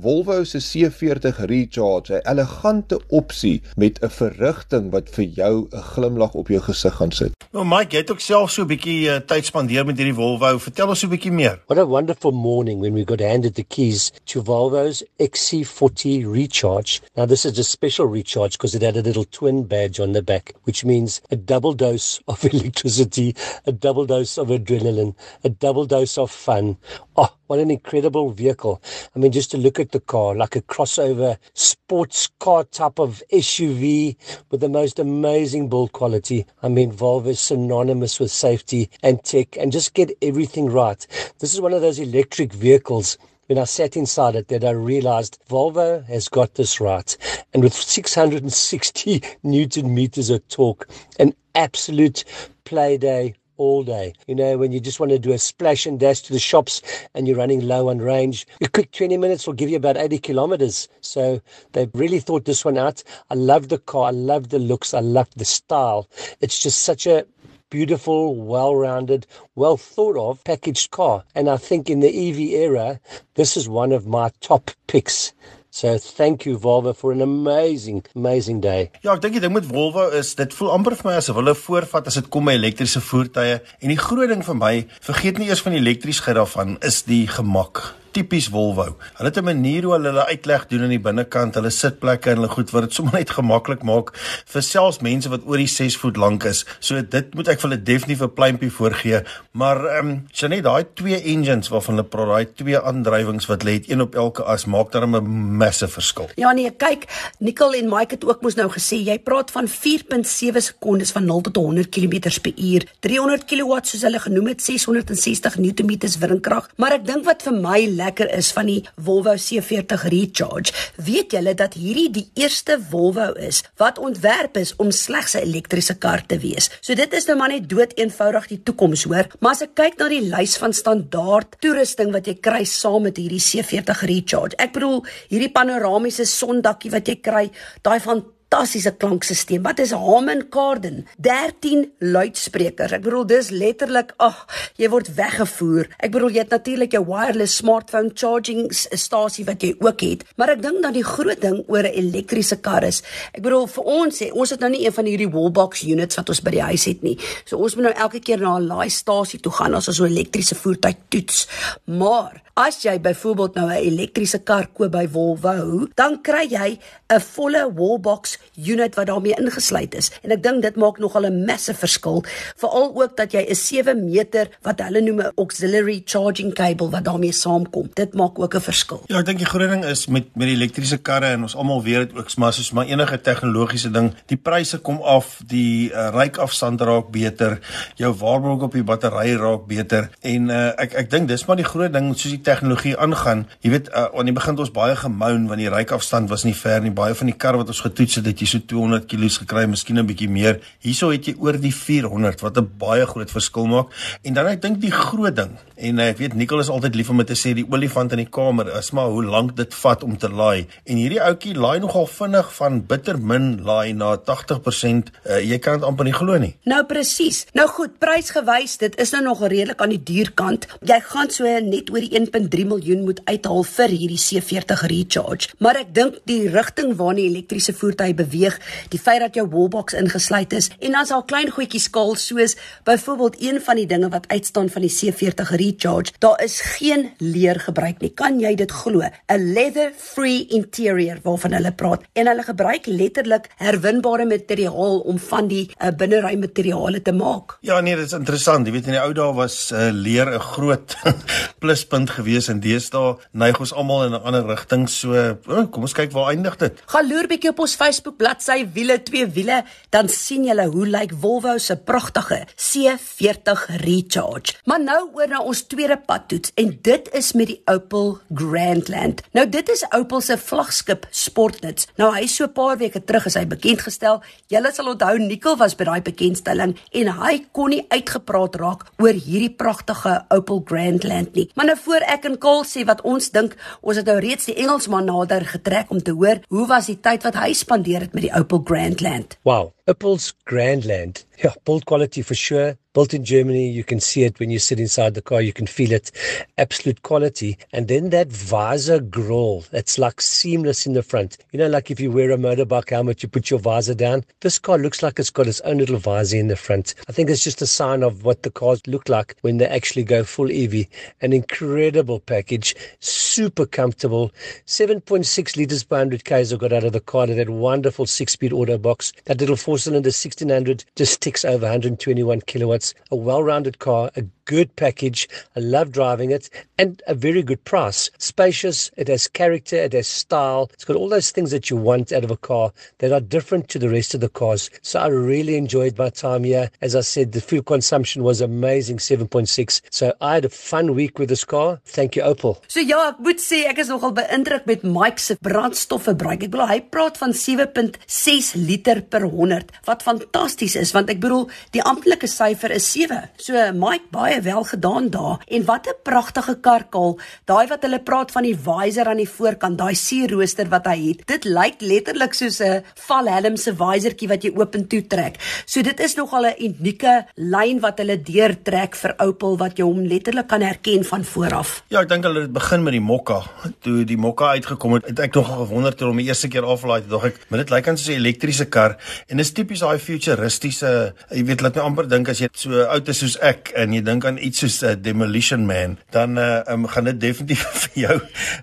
Volvo 0.00 0.44
se 0.44 0.60
C40 0.64 1.44
Recharge, 1.50 2.20
'n 2.20 2.28
elegante 2.30 3.00
opsie 3.08 3.62
met 3.76 3.98
'n 4.02 4.08
verrigting 4.08 4.90
wat 4.90 5.08
vir 5.08 5.24
jou 5.24 5.66
'n 5.72 5.82
glimlag 5.82 6.34
op 6.34 6.48
jou 6.48 6.60
gesig 6.60 6.94
gaan 6.94 7.12
sit. 7.12 7.32
Nou 7.52 7.64
Mike, 7.66 7.90
jy 7.90 8.02
het 8.02 8.10
ook 8.10 8.20
self 8.20 8.50
so 8.50 8.62
'n 8.62 8.68
bietjie 8.68 9.08
uh, 9.10 9.16
tyd 9.16 9.44
spandeer 9.46 9.86
met 9.86 9.96
hierdie 9.98 10.14
Volvo. 10.14 10.58
Vertel 10.58 10.88
ons 10.88 10.98
so 10.98 11.06
'n 11.06 11.10
bietjie 11.10 11.32
meer. 11.32 11.58
What 11.66 11.78
a 11.78 11.86
wonderful 11.86 12.30
morning 12.30 12.80
when 12.80 12.94
we 12.94 13.04
got 13.04 13.20
handed 13.20 13.54
the 13.54 13.64
keys 13.64 14.12
to 14.26 14.42
Volvo's 14.42 15.02
XC40 15.18 16.26
Recharge. 16.26 17.00
Now, 17.16 17.26
this 17.26 17.44
is 17.44 17.58
a 17.58 17.64
special 17.64 18.06
recharge 18.06 18.52
because 18.52 18.74
it 18.74 18.82
had 18.82 18.96
a 18.96 19.02
little 19.02 19.24
twin 19.24 19.64
badge 19.64 20.00
on 20.00 20.12
the 20.12 20.22
back, 20.22 20.54
which 20.64 20.84
means 20.84 21.20
a 21.30 21.36
double 21.36 21.74
dose 21.74 22.20
of 22.26 22.44
electricity, 22.52 23.34
a 23.66 23.72
double 23.72 24.06
dose 24.06 24.38
of 24.38 24.48
adrenaline, 24.48 25.14
a 25.44 25.48
double 25.48 25.86
dose 25.86 26.18
of 26.18 26.30
fun. 26.30 26.76
Oh, 27.16 27.30
what 27.50 27.58
an 27.58 27.68
incredible 27.68 28.30
vehicle. 28.30 28.80
I 29.16 29.18
mean, 29.18 29.32
just 29.32 29.50
to 29.50 29.58
look 29.58 29.80
at 29.80 29.90
the 29.90 29.98
car, 29.98 30.36
like 30.36 30.54
a 30.54 30.62
crossover 30.62 31.36
sports 31.52 32.28
car 32.38 32.62
type 32.62 33.00
of 33.00 33.24
SUV 33.32 34.14
with 34.52 34.60
the 34.60 34.68
most 34.68 35.00
amazing 35.00 35.68
build 35.68 35.90
quality. 35.90 36.46
I 36.62 36.68
mean, 36.68 36.92
Volvo 36.92 37.26
is 37.26 37.40
synonymous 37.40 38.20
with 38.20 38.30
safety 38.30 38.88
and 39.02 39.24
tech 39.24 39.56
and 39.56 39.72
just 39.72 39.94
get 39.94 40.16
everything 40.22 40.66
right. 40.66 41.04
This 41.40 41.52
is 41.52 41.60
one 41.60 41.72
of 41.72 41.80
those 41.80 41.98
electric 41.98 42.52
vehicles 42.52 43.18
when 43.48 43.58
I 43.58 43.64
sat 43.64 43.96
inside 43.96 44.36
it 44.36 44.46
that 44.46 44.62
I 44.62 44.70
realized 44.70 45.42
Volvo 45.48 46.06
has 46.06 46.28
got 46.28 46.54
this 46.54 46.80
right. 46.80 47.16
And 47.52 47.64
with 47.64 47.74
660 47.74 49.24
newton 49.42 49.92
meters 49.92 50.30
of 50.30 50.46
torque, 50.46 50.88
an 51.18 51.34
absolute 51.56 52.22
play 52.62 52.96
day 52.96 53.34
all 53.60 53.82
day. 53.82 54.14
You 54.26 54.34
know, 54.34 54.56
when 54.56 54.72
you 54.72 54.80
just 54.80 54.98
want 54.98 55.12
to 55.12 55.18
do 55.18 55.32
a 55.32 55.38
splash 55.38 55.84
and 55.84 56.00
dash 56.00 56.22
to 56.22 56.32
the 56.32 56.38
shops 56.38 56.80
and 57.14 57.28
you're 57.28 57.36
running 57.36 57.60
low 57.60 57.90
on 57.90 57.98
range, 57.98 58.46
a 58.62 58.68
quick 58.68 58.90
20 58.92 59.18
minutes 59.18 59.46
will 59.46 59.52
give 59.52 59.68
you 59.68 59.76
about 59.76 59.98
80 59.98 60.18
kilometers. 60.18 60.88
So 61.02 61.42
they've 61.72 61.90
really 61.92 62.20
thought 62.20 62.46
this 62.46 62.64
one 62.64 62.78
out. 62.78 63.02
I 63.28 63.34
love 63.34 63.68
the 63.68 63.78
car. 63.78 64.06
I 64.06 64.12
love 64.12 64.48
the 64.48 64.58
looks. 64.58 64.94
I 64.94 65.00
love 65.00 65.28
the 65.36 65.44
style. 65.44 66.08
It's 66.40 66.62
just 66.62 66.84
such 66.84 67.06
a 67.06 67.26
beautiful, 67.68 68.34
well 68.34 68.74
rounded, 68.74 69.26
well 69.54 69.76
thought 69.76 70.16
of 70.16 70.42
packaged 70.42 70.90
car. 70.90 71.24
And 71.34 71.50
I 71.50 71.58
think 71.58 71.90
in 71.90 72.00
the 72.00 72.30
EV 72.30 72.38
era, 72.62 73.00
this 73.34 73.58
is 73.58 73.68
one 73.68 73.92
of 73.92 74.06
my 74.06 74.30
top 74.40 74.70
picks. 74.86 75.34
So 75.70 75.96
thank 75.98 76.44
you 76.46 76.58
Volvo 76.58 76.92
for 76.96 77.12
an 77.12 77.22
amazing 77.22 78.02
amazing 78.16 78.58
day. 78.60 78.90
Ja, 79.06 79.14
ek 79.14 79.22
dink 79.22 79.36
die 79.38 79.42
ding 79.44 79.54
met 79.54 79.68
Volvo 79.68 80.08
is 80.18 80.32
dit 80.34 80.54
voel 80.58 80.72
amper 80.74 80.96
vir 80.98 81.12
my 81.12 81.14
asof 81.20 81.38
hulle 81.38 81.54
voorvat 81.54 82.10
as 82.10 82.18
dit 82.18 82.30
kom 82.34 82.50
by 82.50 82.56
elektriese 82.58 82.98
voertuie 83.06 83.60
en 83.60 83.92
die 83.92 83.98
groot 84.00 84.32
ding 84.32 84.42
vir 84.42 84.58
my, 84.58 84.72
vergeet 85.06 85.38
nie 85.38 85.46
eers 85.46 85.62
van 85.62 85.76
die 85.76 85.82
elektriesheid 85.82 86.34
daarvan, 86.40 86.74
is 86.82 87.04
die 87.06 87.22
gemak 87.30 87.84
tipies 88.12 88.48
Volvo. 88.50 88.96
Hulle 89.16 89.28
het 89.28 89.38
'n 89.38 89.44
manier 89.44 89.82
hoe 89.82 89.92
hulle 89.92 90.08
hulle 90.08 90.26
uitleg 90.26 90.66
doen 90.66 90.82
aan 90.82 90.94
die 90.94 90.98
binnekant, 90.98 91.54
hulle 91.54 91.70
sitplekke 91.70 92.30
en 92.30 92.36
hulle 92.36 92.48
goed 92.48 92.70
wat 92.70 92.82
dit 92.82 92.92
sommer 92.92 93.14
net 93.14 93.30
gemaklik 93.30 93.82
maak 93.82 94.12
vir 94.46 94.62
selfs 94.62 95.00
mense 95.00 95.28
wat 95.28 95.40
oor 95.46 95.56
die 95.56 95.66
6 95.66 95.96
voet 95.96 96.16
lank 96.16 96.44
is. 96.44 96.64
So 96.80 97.02
dit 97.02 97.34
moet 97.34 97.48
ek 97.48 97.60
vir 97.60 97.70
hulle 97.70 97.82
definitief 97.82 98.22
'n 98.22 98.34
pluimpie 98.34 98.70
voorgee. 98.70 99.22
Maar 99.52 99.84
ehm 99.86 100.08
um, 100.08 100.26
sy 100.32 100.46
net 100.46 100.64
daai 100.64 100.84
twee 100.94 101.22
engines 101.22 101.68
waarvan 101.68 101.94
hulle 101.94 102.08
praat, 102.08 102.28
daai 102.28 102.46
twee 102.54 102.78
aandrywings 102.78 103.46
wat 103.46 103.64
lê 103.64 103.80
een 103.86 104.00
op 104.00 104.14
elke 104.14 104.42
as 104.42 104.64
maak 104.66 104.92
dan 104.92 105.16
'n 105.16 105.56
massive 105.56 105.92
verskil. 105.92 106.28
Ja 106.36 106.52
nee, 106.52 106.70
kyk, 106.70 107.06
Nicole 107.38 107.76
en 107.76 107.88
Mike 107.88 108.14
het 108.14 108.24
ook 108.24 108.42
mos 108.42 108.54
nou 108.54 108.68
gesê 108.68 108.96
jy 109.04 109.18
praat 109.18 109.50
van 109.50 109.68
4.7 109.68 110.60
sekondes 110.60 111.10
van 111.10 111.24
0 111.24 111.40
tot 111.40 111.56
100 111.56 111.88
km/h, 111.88 112.86
300 113.00 113.44
kW 113.44 113.78
soos 113.82 114.02
hulle 114.02 114.20
genoem 114.20 114.46
het, 114.46 114.62
660 114.62 115.58
Nm 115.58 115.98
wringkrag. 116.20 116.68
Maar 116.76 116.92
ek 116.92 117.06
dink 117.06 117.24
wat 117.24 117.42
vir 117.42 117.52
my 117.52 117.80
lekker 118.00 118.30
is 118.36 118.50
van 118.56 118.70
die 118.70 118.80
Volvo 118.96 119.36
C40 119.36 120.06
Recharge, 120.12 120.74
weet 120.96 121.36
julle 121.36 121.54
dat 121.58 121.76
hierdie 121.78 122.08
die 122.14 122.26
eerste 122.40 122.78
Volvo 122.90 123.30
is 123.38 123.62
wat 123.80 124.00
ontwerp 124.02 124.58
is 124.60 124.74
om 124.76 124.90
slegs 124.90 125.36
'n 125.36 125.44
elektriese 125.46 125.94
kar 125.98 126.22
te 126.26 126.38
wees. 126.38 126.70
So 126.80 126.94
dit 126.94 127.12
is 127.12 127.26
nou 127.26 127.36
maar 127.36 127.52
net 127.52 127.68
dood 127.68 127.92
eenvoudig 127.96 128.46
die 128.48 128.62
toekoms, 128.62 129.04
hoor. 129.04 129.26
Maar 129.40 129.50
as 129.50 129.62
ek 129.62 129.74
kyk 129.74 129.98
na 129.98 130.08
die 130.08 130.28
lys 130.30 130.56
van 130.56 130.72
standaard 130.72 131.56
toerusting 131.60 132.12
wat 132.12 132.26
jy 132.26 132.36
kry 132.40 132.64
saam 132.64 133.02
met 133.02 133.16
hierdie 133.16 133.40
C40 133.40 134.02
Recharge. 134.06 134.56
Ek 134.58 134.72
bedoel, 134.72 135.04
hierdie 135.28 135.52
panoramiese 135.52 136.24
sondakkie 136.24 136.90
wat 136.90 137.08
jy 137.08 137.16
kry, 137.20 137.50
daai 137.82 138.00
van 138.00 138.24
fantastiese 138.50 138.90
klankstelsel. 138.98 139.60
Wat 139.62 139.78
is 139.78 139.92
Harman 139.94 140.48
Kardon? 140.50 141.04
13 141.22 141.84
luidsprekers. 141.98 142.96
Ek 142.96 143.04
bedoel 143.04 143.28
dis 143.30 143.50
letterlik, 143.54 144.10
ag, 144.18 144.40
oh, 144.42 144.56
jy 144.80 144.88
word 144.90 145.12
weggevoer. 145.14 145.86
Ek 146.02 146.10
bedoel 146.10 146.34
jy 146.34 146.42
het 146.42 146.50
natuurlik 146.50 146.96
jou 146.96 147.04
wireless 147.06 147.60
smartphone 147.60 148.10
charging 148.10 148.66
stasie 148.74 149.46
wat 149.46 149.62
jy 149.62 149.76
ook 149.78 150.02
het, 150.02 150.24
maar 150.34 150.50
ek 150.56 150.64
dink 150.64 150.82
dat 150.82 150.96
die 150.98 151.06
groot 151.06 151.38
ding 151.40 151.60
oor 151.68 151.86
'n 151.86 151.94
elektriese 151.94 152.58
kar 152.58 152.82
is. 152.82 153.02
Ek 153.32 153.42
bedoel 153.42 153.68
vir 153.70 153.84
ons 153.84 154.18
sê 154.18 154.32
ons 154.32 154.50
het 154.50 154.60
nou 154.60 154.70
nie 154.70 154.84
een 154.84 154.98
van 154.98 155.06
hierdie 155.06 155.30
wallbox 155.30 155.84
units 155.86 156.16
wat 156.16 156.28
ons 156.28 156.42
by 156.42 156.50
die 156.50 156.66
huis 156.74 156.84
het 156.84 157.02
nie. 157.02 157.18
So 157.44 157.56
ons 157.56 157.76
moet 157.76 157.84
nou 157.84 157.94
elke 157.94 158.18
keer 158.18 158.40
na 158.40 158.58
'n 158.58 158.66
laaistasie 158.66 159.40
toe 159.40 159.52
gaan 159.52 159.74
as 159.74 159.86
ons 159.86 159.96
so 159.96 160.04
'n 160.04 160.10
elektriese 160.10 160.54
voertuig 160.54 160.96
toets. 161.08 161.46
Maar 161.86 162.42
As 162.60 162.82
jy 162.84 162.98
byvoorbeeld 163.00 163.54
nou 163.56 163.68
'n 163.72 163.84
elektriese 163.88 164.38
kar 164.44 164.66
koop 164.76 164.92
by 164.92 165.08
Volvo, 165.08 165.88
dan 165.94 166.20
kry 166.20 166.44
jy 166.44 166.78
'n 167.08 167.20
volle 167.20 167.72
wallbox 167.74 168.38
unit 168.54 168.94
wat 168.94 169.06
daarmee 169.06 169.34
ingesluit 169.38 169.94
is. 169.94 170.10
En 170.22 170.30
ek 170.30 170.42
dink 170.42 170.62
dit 170.62 170.76
maak 170.76 170.98
nogal 170.98 171.24
'n 171.24 171.44
massive 171.44 171.78
verskil, 171.78 172.24
veral 172.56 172.92
ook 172.94 173.16
dat 173.16 173.32
jy 173.32 173.46
'n 173.48 173.54
7 173.54 174.04
meter 174.04 174.48
wat 174.62 174.80
hulle 174.80 175.00
noem 175.00 175.20
'n 175.20 175.32
auxiliary 175.36 176.02
charging 176.04 176.52
cable 176.52 176.90
wat 176.90 177.04
daarmee 177.04 177.32
saamkom. 177.32 177.90
Dit 177.94 178.14
maak 178.14 178.38
ook 178.38 178.54
'n 178.54 178.60
verskil. 178.60 179.02
Ja, 179.06 179.18
ek 179.18 179.26
dink 179.26 179.38
die 179.38 179.46
groot 179.46 179.70
ding 179.70 179.84
is 179.84 180.06
met 180.06 180.24
met 180.34 180.46
die 180.48 180.56
elektriese 180.56 180.98
karre 180.98 181.26
en 181.26 181.42
ons 181.42 181.56
almal 181.56 181.82
weet 181.82 182.08
dit 182.08 182.18
ook, 182.18 182.36
maar 182.36 182.52
soos 182.52 182.72
maar 182.72 182.86
enige 182.86 183.20
tegnologiese 183.20 183.90
ding, 183.90 184.14
die 184.26 184.36
pryse 184.36 184.78
kom 184.78 185.00
af, 185.02 185.40
die 185.46 185.90
uh, 185.92 186.10
ryikafstand 186.12 186.80
raak 186.80 187.10
beter, 187.10 187.58
jou 187.96 188.14
waarborg 188.14 188.62
op 188.62 188.72
die 188.72 188.84
battery 188.84 189.34
raak 189.34 189.66
beter 189.66 190.10
en 190.20 190.50
uh, 190.50 190.68
ek 190.76 190.94
ek 190.94 191.10
dink 191.10 191.28
dis 191.28 191.46
maar 191.46 191.56
die 191.56 191.64
groot 191.64 191.92
ding 191.92 192.18
soos 192.18 192.30
die 192.30 192.49
tegnologie 192.50 192.96
aangaan. 192.98 193.46
Jy 193.64 193.70
weet, 193.74 193.90
uh, 193.94 194.08
aan 194.18 194.30
die 194.30 194.36
begin 194.36 194.56
het 194.56 194.64
ons 194.66 194.74
baie 194.74 194.96
gemoun 194.98 195.46
want 195.50 195.62
die 195.62 195.70
ryikafstand 195.70 196.30
was 196.32 196.44
nie 196.48 196.56
ver 196.56 196.82
nie. 196.84 196.92
Baie 196.94 197.14
van 197.14 197.30
die 197.30 197.36
karre 197.36 197.62
wat 197.62 197.70
ons 197.72 197.82
getoets 197.86 198.18
het, 198.20 198.28
het 198.30 198.42
jy 198.42 198.48
so 198.50 198.66
200 198.72 199.06
kg 199.10 199.30
gekry, 199.44 199.66
miskien 199.70 199.98
'n 199.98 200.06
bietjie 200.06 200.28
meer. 200.28 200.60
Hierso 200.84 201.10
het 201.14 201.26
jy 201.26 201.36
oor 201.38 201.58
die 201.60 201.74
400 201.74 202.40
wat 202.40 202.58
'n 202.58 202.68
baie 202.78 203.06
groot 203.06 203.30
verskil 203.30 203.66
maak. 203.66 203.94
En 204.22 204.34
dan 204.34 204.46
ek 204.46 204.62
dink 204.62 204.80
die 204.80 204.90
groot 204.90 205.36
ding 205.36 205.58
en 205.76 205.98
uh, 205.98 206.08
ek 206.10 206.18
weet 206.18 206.34
Nicole 206.34 206.60
is 206.60 206.68
altyd 206.68 206.94
lief 206.94 207.10
om 207.10 207.24
te 207.24 207.36
sê 207.38 207.54
die 207.56 207.66
olifant 207.70 208.12
in 208.12 208.22
die 208.22 208.28
kamer 208.28 208.68
is 208.78 208.90
maar 208.96 209.10
hoe 209.12 209.24
lank 209.24 209.56
dit 209.56 209.74
vat 209.74 210.02
om 210.02 210.16
te 210.18 210.28
laai. 210.28 210.66
En 210.84 210.96
hierdie 210.96 211.20
ouetjie 211.20 211.54
laai 211.54 211.80
nogal 211.80 212.06
vinnig 212.06 212.52
van 212.56 212.80
bitter 212.86 213.18
min 213.18 213.62
laai 213.66 213.92
na 213.92 214.16
80%. 214.16 215.10
Uh, 215.24 215.40
jy 215.40 215.58
kan 215.58 215.80
dit 215.80 215.86
amper 215.88 216.08
nie 216.08 216.16
glo 216.16 216.38
nie. 216.38 216.52
Nou 216.68 216.82
presies. 216.88 217.44
Nou 217.56 217.66
goed, 217.68 217.98
prysgewys, 218.02 218.76
dit 218.82 218.96
is 219.00 219.12
nou 219.14 219.22
nog 219.28 219.42
redelik 219.46 219.80
aan 219.80 219.94
die 219.94 220.02
duur 220.02 220.32
kant. 220.34 220.66
Jy 220.86 221.00
gaan 221.10 221.32
so 221.32 221.44
net 221.44 221.90
oor 221.92 222.04
die 222.04 222.12
1.3 222.30 222.66
miljoen 222.66 223.04
moet 223.04 223.20
uithaal 223.24 223.64
vir 223.64 223.88
hierdie 223.88 224.20
C40 224.20 224.86
recharge. 224.92 225.48
Maar 225.58 225.82
ek 225.82 225.94
dink 225.94 226.20
die 226.30 226.48
rigting 226.48 226.94
waarna 226.96 227.20
die 227.20 227.28
elektriese 227.30 227.74
voertuie 227.76 228.14
beweeg, 228.14 228.58
die 228.92 229.00
feit 229.00 229.20
dat 229.20 229.34
jou 229.34 229.46
wallbox 229.50 229.94
ingesluit 229.98 230.52
is 230.56 230.70
en 230.78 230.96
dan's 230.96 231.12
al 231.14 231.24
klein 231.24 231.50
goedjies 231.50 231.88
skaal 231.90 232.14
soos 232.16 232.56
byvoorbeeld 232.84 233.40
een 233.42 233.60
van 233.60 233.76
die 233.76 233.86
dinge 233.86 234.08
wat 234.12 234.28
uitstaan 234.30 234.70
van 234.70 234.86
die 234.86 234.92
C40 234.92 235.54
recharge, 235.60 236.14
daar 236.18 236.40
is 236.44 236.60
geen 236.78 237.10
leer 237.18 237.60
gebruik 237.60 238.00
nie. 238.00 238.12
Kan 238.14 238.40
jy 238.40 238.54
dit 238.54 238.70
glo? 238.70 239.00
'n 239.00 239.52
Leather 239.54 239.92
free 239.96 240.46
interior 240.48 241.18
waarvan 241.22 241.52
hulle 241.52 241.72
praat 241.72 242.04
en 242.12 242.26
hulle 242.26 242.42
gebruik 242.42 242.86
letterlik 242.86 243.48
herwinbare 243.56 244.26
materiaal 244.26 245.00
om 245.00 245.18
van 245.18 245.48
die 245.48 245.64
uh, 245.70 245.90
binnery 245.96 246.36
materiale 246.38 247.02
te 247.02 247.12
maak. 247.12 247.56
Ja 247.60 247.80
nee, 247.80 247.96
dit 247.96 248.06
is 248.06 248.16
interessant. 248.16 248.66
Jy 248.66 248.72
weet 248.72 248.90
in 248.90 248.96
die 248.96 249.02
ou 249.02 249.12
dae 249.16 249.32
was 249.34 249.70
uh, 249.72 249.88
leer 249.92 250.30
'n 250.34 250.40
groot 250.40 250.96
pluspunt 251.62 252.10
geweest 252.20 252.40
wees 252.40 252.48
en 252.52 252.60
deesdae 252.62 253.16
neig 253.36 253.58
ons 253.60 253.72
almal 253.76 254.06
in 254.06 254.14
'n 254.14 254.22
ander 254.24 254.46
rigting. 254.46 254.88
So, 254.88 255.12
oh, 255.48 255.70
kom 255.70 255.82
ons 255.82 255.94
kyk 255.94 256.12
waar 256.12 256.30
eindig 256.30 256.56
dit. 256.56 256.72
Gaan 256.86 257.08
loer 257.08 257.26
bietjie 257.26 257.50
op 257.50 257.60
ons 257.60 257.74
Facebook 257.74 258.16
bladsy 258.16 258.66
wiele 258.72 259.02
twee 259.02 259.26
wiele, 259.26 259.64
dan 259.90 260.08
sien 260.08 260.44
julle 260.44 260.66
hoe 260.66 260.86
lyk 260.86 261.12
Volvo 261.20 261.58
se 261.58 261.76
pragtige 261.76 262.46
C40 262.56 263.66
Recharge. 263.84 264.54
Maar 264.64 264.80
nou 264.80 265.10
oor 265.14 265.28
na 265.28 265.40
ons 265.40 265.62
tweede 265.62 265.96
padtoets 266.06 266.52
en 266.54 266.78
dit 266.82 267.08
is 267.14 267.32
met 267.32 267.46
die 267.46 267.62
Opel 267.66 268.18
Grandland. 268.34 269.22
Nou 269.32 269.48
dit 269.48 269.68
is 269.68 269.84
Opel 269.92 270.20
se 270.20 270.36
vlaggenskap 270.36 271.06
sportnuts. 271.10 271.86
Nou 271.96 272.14
hy 272.14 272.26
so 272.26 272.44
'n 272.44 272.52
paar 272.52 272.78
weke 272.78 273.04
terug 273.04 273.26
is 273.26 273.34
hy 273.34 273.46
bekend 273.46 273.80
gestel. 273.80 274.22
Julle 274.46 274.72
sal 274.72 274.88
onthou 274.88 275.18
Nicole 275.18 275.56
was 275.56 275.74
by 275.74 275.84
daai 275.84 276.02
bekendstelling 276.02 276.76
en 276.92 277.08
hy 277.08 277.44
kon 277.52 277.70
nie 277.70 277.84
uitgepraat 277.88 278.56
raak 278.56 278.86
oor 278.98 279.12
hierdie 279.12 279.54
pragtige 279.54 280.24
Opel 280.30 280.62
Grandland 280.64 281.34
nie. 281.34 281.50
Maar 281.54 281.66
nou 281.66 281.78
voor 281.84 282.00
ek 282.10 282.26
en 282.28 282.38
Kol 282.42 282.64
sê 282.68 282.84
wat 282.88 283.02
ons 283.06 283.30
dink, 283.34 283.56
ons 283.80 283.98
het 284.00 284.08
nou 284.08 284.18
reeds 284.22 284.50
die 284.50 284.56
Engelsman 284.60 285.08
nader 285.10 285.46
getrek 285.46 285.92
om 285.94 286.02
te 286.02 286.14
hoor 286.16 286.42
hoe 286.50 286.66
was 286.70 286.90
die 286.90 286.98
tyd 287.00 287.24
wat 287.26 287.38
hy 287.40 287.52
spandeer 287.56 288.06
het 288.06 288.16
met 288.16 288.26
die 288.26 288.34
Opel 288.36 288.64
Grandland. 288.66 289.38
Wow, 289.46 289.70
Opel's 289.90 290.32
Grandland. 290.46 291.24
Yeah, 291.42 291.54
build 291.64 291.86
quality 291.86 292.20
for 292.20 292.34
sure. 292.34 292.76
Built 292.92 293.14
in 293.14 293.24
Germany, 293.24 293.70
you 293.70 293.82
can 293.82 293.98
see 294.00 294.24
it 294.24 294.38
when 294.40 294.50
you 294.50 294.58
sit 294.58 294.78
inside 294.78 295.14
the 295.14 295.22
car, 295.22 295.40
you 295.40 295.52
can 295.54 295.66
feel 295.66 295.92
it. 295.92 296.10
Absolute 296.58 297.02
quality. 297.02 297.56
And 297.72 297.88
then 297.88 298.10
that 298.10 298.28
visor 298.28 298.98
grille, 299.00 299.64
that's 299.70 299.96
like 299.96 300.20
seamless 300.20 300.86
in 300.86 300.92
the 300.92 301.02
front. 301.04 301.38
You 301.52 301.60
know, 301.60 301.68
like 301.68 301.90
if 301.90 302.00
you 302.00 302.10
wear 302.10 302.30
a 302.32 302.36
motorbike 302.36 302.90
helmet, 302.90 303.22
you 303.22 303.28
put 303.28 303.48
your 303.48 303.60
visor 303.60 303.94
down. 303.94 304.24
This 304.40 304.58
car 304.58 304.76
looks 304.76 305.02
like 305.02 305.18
it's 305.18 305.30
got 305.30 305.46
its 305.46 305.60
own 305.62 305.78
little 305.78 305.98
visor 305.98 306.36
in 306.36 306.48
the 306.48 306.56
front. 306.56 306.94
I 307.08 307.12
think 307.12 307.30
it's 307.30 307.44
just 307.44 307.62
a 307.62 307.66
sign 307.66 308.02
of 308.02 308.24
what 308.24 308.42
the 308.42 308.50
cars 308.50 308.82
look 308.86 309.08
like 309.08 309.36
when 309.42 309.58
they 309.58 309.66
actually 309.66 310.02
go 310.02 310.24
full 310.24 310.50
EV. 310.50 310.86
An 311.22 311.32
incredible 311.32 312.18
package, 312.20 312.74
super 312.98 313.64
comfortable. 313.64 314.30
7.6 314.66 315.56
litres 315.56 315.84
per 315.84 315.96
100 315.96 316.24
Ks 316.24 316.52
I 316.52 316.56
got 316.56 316.72
out 316.72 316.84
of 316.84 316.92
the 316.92 317.00
car, 317.00 317.28
that 317.28 317.48
wonderful 317.48 318.04
six 318.04 318.32
speed 318.32 318.52
auto 318.52 318.76
box. 318.76 319.12
That 319.24 319.40
little 319.40 319.56
four 319.56 319.78
cylinder 319.80 320.08
1600 320.08 320.84
just 320.96 321.20
ticks 321.20 321.44
over 321.44 321.66
121 321.66 322.42
kilowatts. 322.42 322.94
A 323.10 323.16
well 323.16 323.42
rounded 323.42 323.78
car, 323.78 324.10
a 324.16 324.24
good 324.50 324.74
package. 324.74 325.28
I 325.54 325.60
love 325.60 325.92
driving 325.92 326.32
it 326.32 326.50
and 326.76 327.00
a 327.06 327.14
very 327.14 327.42
good 327.42 327.62
price. 327.64 328.10
Spacious, 328.18 328.90
it 328.96 329.06
has 329.06 329.28
character, 329.28 329.76
it 329.76 329.92
has 329.92 330.08
style. 330.08 330.68
It's 330.72 330.84
got 330.84 330.96
all 330.96 331.08
those 331.08 331.30
things 331.30 331.52
that 331.52 331.70
you 331.70 331.76
want 331.76 332.10
out 332.10 332.24
of 332.24 332.32
a 332.32 332.36
car 332.36 332.72
that 332.98 333.12
are 333.12 333.20
different 333.20 333.68
to 333.68 333.78
the 333.78 333.88
rest 333.88 334.12
of 334.12 334.20
the 334.20 334.28
cars. 334.28 334.68
So 334.82 334.98
I 334.98 335.06
really 335.06 335.56
enjoyed 335.56 335.96
my 335.96 336.10
time 336.10 336.42
here. 336.44 336.70
As 336.80 336.96
I 336.96 337.02
said, 337.02 337.30
the 337.30 337.40
fuel 337.40 337.62
consumption 337.62 338.24
was 338.24 338.40
amazing 338.40 338.96
7.6. 338.96 339.82
So 339.90 340.12
I 340.20 340.34
had 340.34 340.44
a 340.44 340.48
fun 340.48 340.94
week 340.94 341.18
with 341.18 341.28
this 341.28 341.44
car. 341.44 341.80
Thank 341.84 342.16
you 342.16 342.22
Opel. 342.22 342.58
So 342.66 342.80
ja, 342.80 343.10
ek 343.10 343.20
moet 343.22 343.42
sê 343.44 343.62
ek 343.70 343.78
is 343.84 343.92
nogal 343.92 344.16
beïndruk 344.18 344.66
met 344.66 344.82
Mike 344.82 345.22
se 345.22 345.38
brandstofverbruik. 345.46 346.42
Ek 346.48 346.52
bedoel 346.52 346.72
hy 346.72 346.80
praat 346.90 347.20
van 347.22 347.36
7.6 347.36 348.52
liter 348.66 349.04
per 349.06 349.22
100 349.28 349.59
wat 349.84 350.02
fantasties 350.02 350.76
is 350.76 350.92
want 350.92 351.10
ek 351.10 351.20
bedoel 351.20 351.48
die 351.72 351.82
amptelike 351.82 352.26
syfer 352.26 352.70
is 352.70 352.86
7. 352.92 353.30
So 353.36 353.54
Mike 353.72 354.10
baie 354.10 354.40
wel 354.40 354.64
gedaan 354.64 355.10
daar. 355.10 355.38
En 355.46 355.64
wat 355.64 355.86
'n 355.86 355.96
pragtige 356.02 356.54
karkal. 356.60 357.18
Daai 357.44 357.66
wat 357.68 357.82
hulle 357.82 358.00
praat 358.00 358.30
van 358.32 358.42
die 358.42 358.56
visor 358.56 359.08
aan 359.08 359.16
die 359.16 359.28
voorkant, 359.28 359.78
daai 359.78 359.94
sierrooster 359.94 360.68
wat 360.68 360.86
hy 360.86 361.08
het. 361.08 361.26
Dit 361.26 361.44
lyk 361.44 361.80
letterlik 361.80 362.34
soos 362.34 362.60
'n 362.60 362.82
valhelm 362.94 363.56
se 363.56 363.72
visortjie 363.74 364.28
wat 364.28 364.44
jy 364.44 364.52
oop 364.54 364.74
en 364.74 364.86
toe 364.86 365.02
trek. 365.06 365.38
So 365.66 365.82
dit 365.82 366.00
is 366.00 366.16
nogal 366.16 366.46
'n 366.46 366.54
unieke 366.58 367.26
lyn 367.36 367.80
wat 367.80 367.98
hulle 367.98 368.16
deurtrek 368.16 368.96
vir 368.96 369.14
Opel 369.18 369.56
wat 369.56 369.78
jy 369.78 369.84
hom 369.84 370.04
letterlik 370.06 370.48
kan 370.48 370.62
herken 370.62 371.04
van 371.04 371.24
vooraf. 371.24 371.82
Ja, 371.88 372.00
ek 372.00 372.08
dink 372.08 372.24
hulle 372.24 372.42
het 372.42 372.52
begin 372.52 372.82
met 372.82 372.92
die 372.92 373.00
Mokka. 373.00 373.42
Toe 373.80 374.04
die 374.04 374.16
Mokka 374.16 374.50
uitgekom 374.56 374.92
het, 374.94 375.06
het 375.06 375.18
ek 375.18 375.34
nog 375.34 375.46
gewonder 375.46 375.94
toe 375.94 376.08
om 376.08 376.16
die 376.16 376.26
eerste 376.26 376.48
keer 376.48 376.64
aflaai, 376.64 377.02
dog 377.08 377.24
ek, 377.24 377.46
maar 377.48 377.58
dit 377.58 377.70
lyk 377.70 377.88
aan 377.88 377.96
soos 377.96 378.14
'n 378.14 378.20
elektriese 378.20 378.66
kar 378.68 378.96
en 379.28 379.38
is 379.38 379.49
tipies 379.56 379.82
daai 379.84 379.98
futuristiese, 380.02 380.90
jy 381.30 381.44
weet, 381.48 381.62
laat 381.64 381.78
my 381.78 381.82
amper 381.88 382.08
dink 382.10 382.28
as 382.32 382.40
jy 382.42 382.48
so 382.56 382.84
oud 382.86 383.08
is 383.12 383.20
soos 383.22 383.36
ek 383.44 383.72
en 383.78 383.94
jy 383.96 384.02
dink 384.06 384.26
aan 384.28 384.38
iets 384.38 384.62
soos 384.64 384.80
uh, 384.82 384.94
Demolition 384.94 385.66
Man, 385.68 385.96
dan 386.14 386.38
uh, 386.38 386.62
um, 386.70 386.86
gaan 386.90 387.08
dit 387.10 387.20
definitief 387.20 387.64
vir 387.84 387.98
jou 388.04 388.16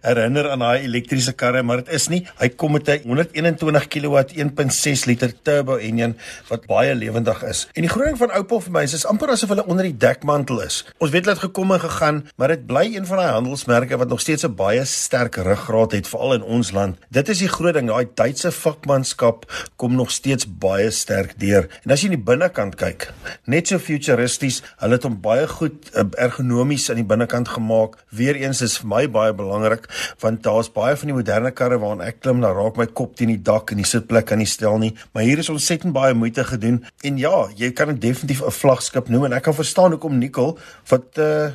herinner 0.04 0.52
aan 0.52 0.64
daai 0.66 0.86
elektriese 0.86 1.34
karre, 1.38 1.64
maar 1.64 1.84
dit 1.84 1.94
is 1.98 2.08
nie. 2.14 2.22
Hy 2.42 2.50
kom 2.56 2.76
met 2.78 2.90
'n 2.90 3.08
121 3.08 3.88
kW 3.88 4.24
1.6 4.38 5.06
liter 5.10 5.34
turbo 5.44 5.78
enjin 5.78 6.16
wat 6.50 6.68
baie 6.70 6.94
lewendig 6.96 7.44
is. 7.44 7.66
En 7.74 7.86
die 7.86 7.92
groening 7.92 8.18
van 8.18 8.32
Opel 8.38 8.62
vir 8.68 8.76
my 8.78 8.84
is, 8.88 8.94
is 8.94 9.06
amper 9.10 9.34
asof 9.34 9.50
hulle 9.54 9.66
onder 9.66 9.88
die 9.88 9.98
dekmantel 9.98 10.62
is. 10.62 10.84
Ons 11.00 11.12
weet 11.12 11.26
dit 11.26 11.44
gekom 11.46 11.72
en 11.72 11.84
gegaan, 11.84 12.24
maar 12.38 12.54
dit 12.54 12.66
bly 12.68 12.86
een 12.94 13.06
van 13.10 13.18
daai 13.18 13.32
handelsmerke 13.32 13.98
wat 13.98 14.10
nog 14.10 14.22
steeds 14.22 14.46
'n 14.46 14.56
baie 14.56 14.86
sterk 14.86 15.36
ruggraat 15.36 15.92
het 15.92 16.08
veral 16.08 16.34
in 16.34 16.44
ons 16.44 16.72
land. 16.72 16.98
Dit 17.10 17.30
is 17.30 17.40
die 17.40 17.52
groot 17.52 17.74
ding, 17.74 17.88
daai 17.88 18.08
Duitse 18.14 18.52
vakmanskap 18.52 19.46
kom 19.76 19.96
nog 19.96 20.12
steeds 20.12 20.46
baie 20.48 20.77
baie 20.78 20.92
sterk 20.94 21.36
deur. 21.42 21.68
En 21.86 21.94
as 21.94 22.04
jy 22.04 22.12
in 22.12 22.18
die 22.18 22.26
binnekant 22.30 22.78
kyk, 22.80 23.10
net 23.50 23.72
so 23.72 23.82
futuristies, 23.82 24.62
hulle 24.82 24.98
het 24.98 25.08
hom 25.08 25.18
baie 25.24 25.48
goed 25.50 25.90
uh, 25.94 26.06
ergonomies 26.22 26.88
aan 26.92 27.02
die 27.02 27.08
binnekant 27.08 27.50
gemaak. 27.56 27.98
Weereens 28.18 28.62
is 28.66 28.78
vir 28.82 28.92
my 28.94 29.04
baie 29.12 29.34
belangrik 29.38 29.88
want 30.22 30.44
daar's 30.46 30.70
baie 30.74 30.96
van 30.98 31.12
die 31.12 31.18
moderne 31.18 31.52
karre 31.56 31.80
waarna 31.82 32.08
ek 32.12 32.22
klim, 32.22 32.42
dan 32.44 32.56
raak 32.58 32.78
my 32.80 32.88
kop 33.00 33.16
teen 33.18 33.34
die 33.34 33.42
dak 33.50 33.74
en 33.74 33.82
die 33.82 33.88
sitplek 33.88 34.30
kan 34.30 34.42
nie 34.42 34.50
stel 34.50 34.80
nie, 34.82 34.94
maar 35.14 35.26
hier 35.28 35.42
is 35.42 35.52
ontsettend 35.54 35.96
baie 35.96 36.16
moeite 36.18 36.46
gedoen. 36.48 36.82
En 37.08 37.20
ja, 37.22 37.36
jy 37.58 37.72
kan 37.76 37.94
dit 37.94 38.02
definitief 38.10 38.44
'n 38.44 38.54
vlaggenskap 38.54 39.10
noem 39.10 39.26
en 39.26 39.38
ek 39.38 39.48
kan 39.50 39.58
verstaan 39.58 39.92
hoekom 39.96 40.20
Nicole 40.20 40.58
wat 40.90 41.18
uh 41.18 41.52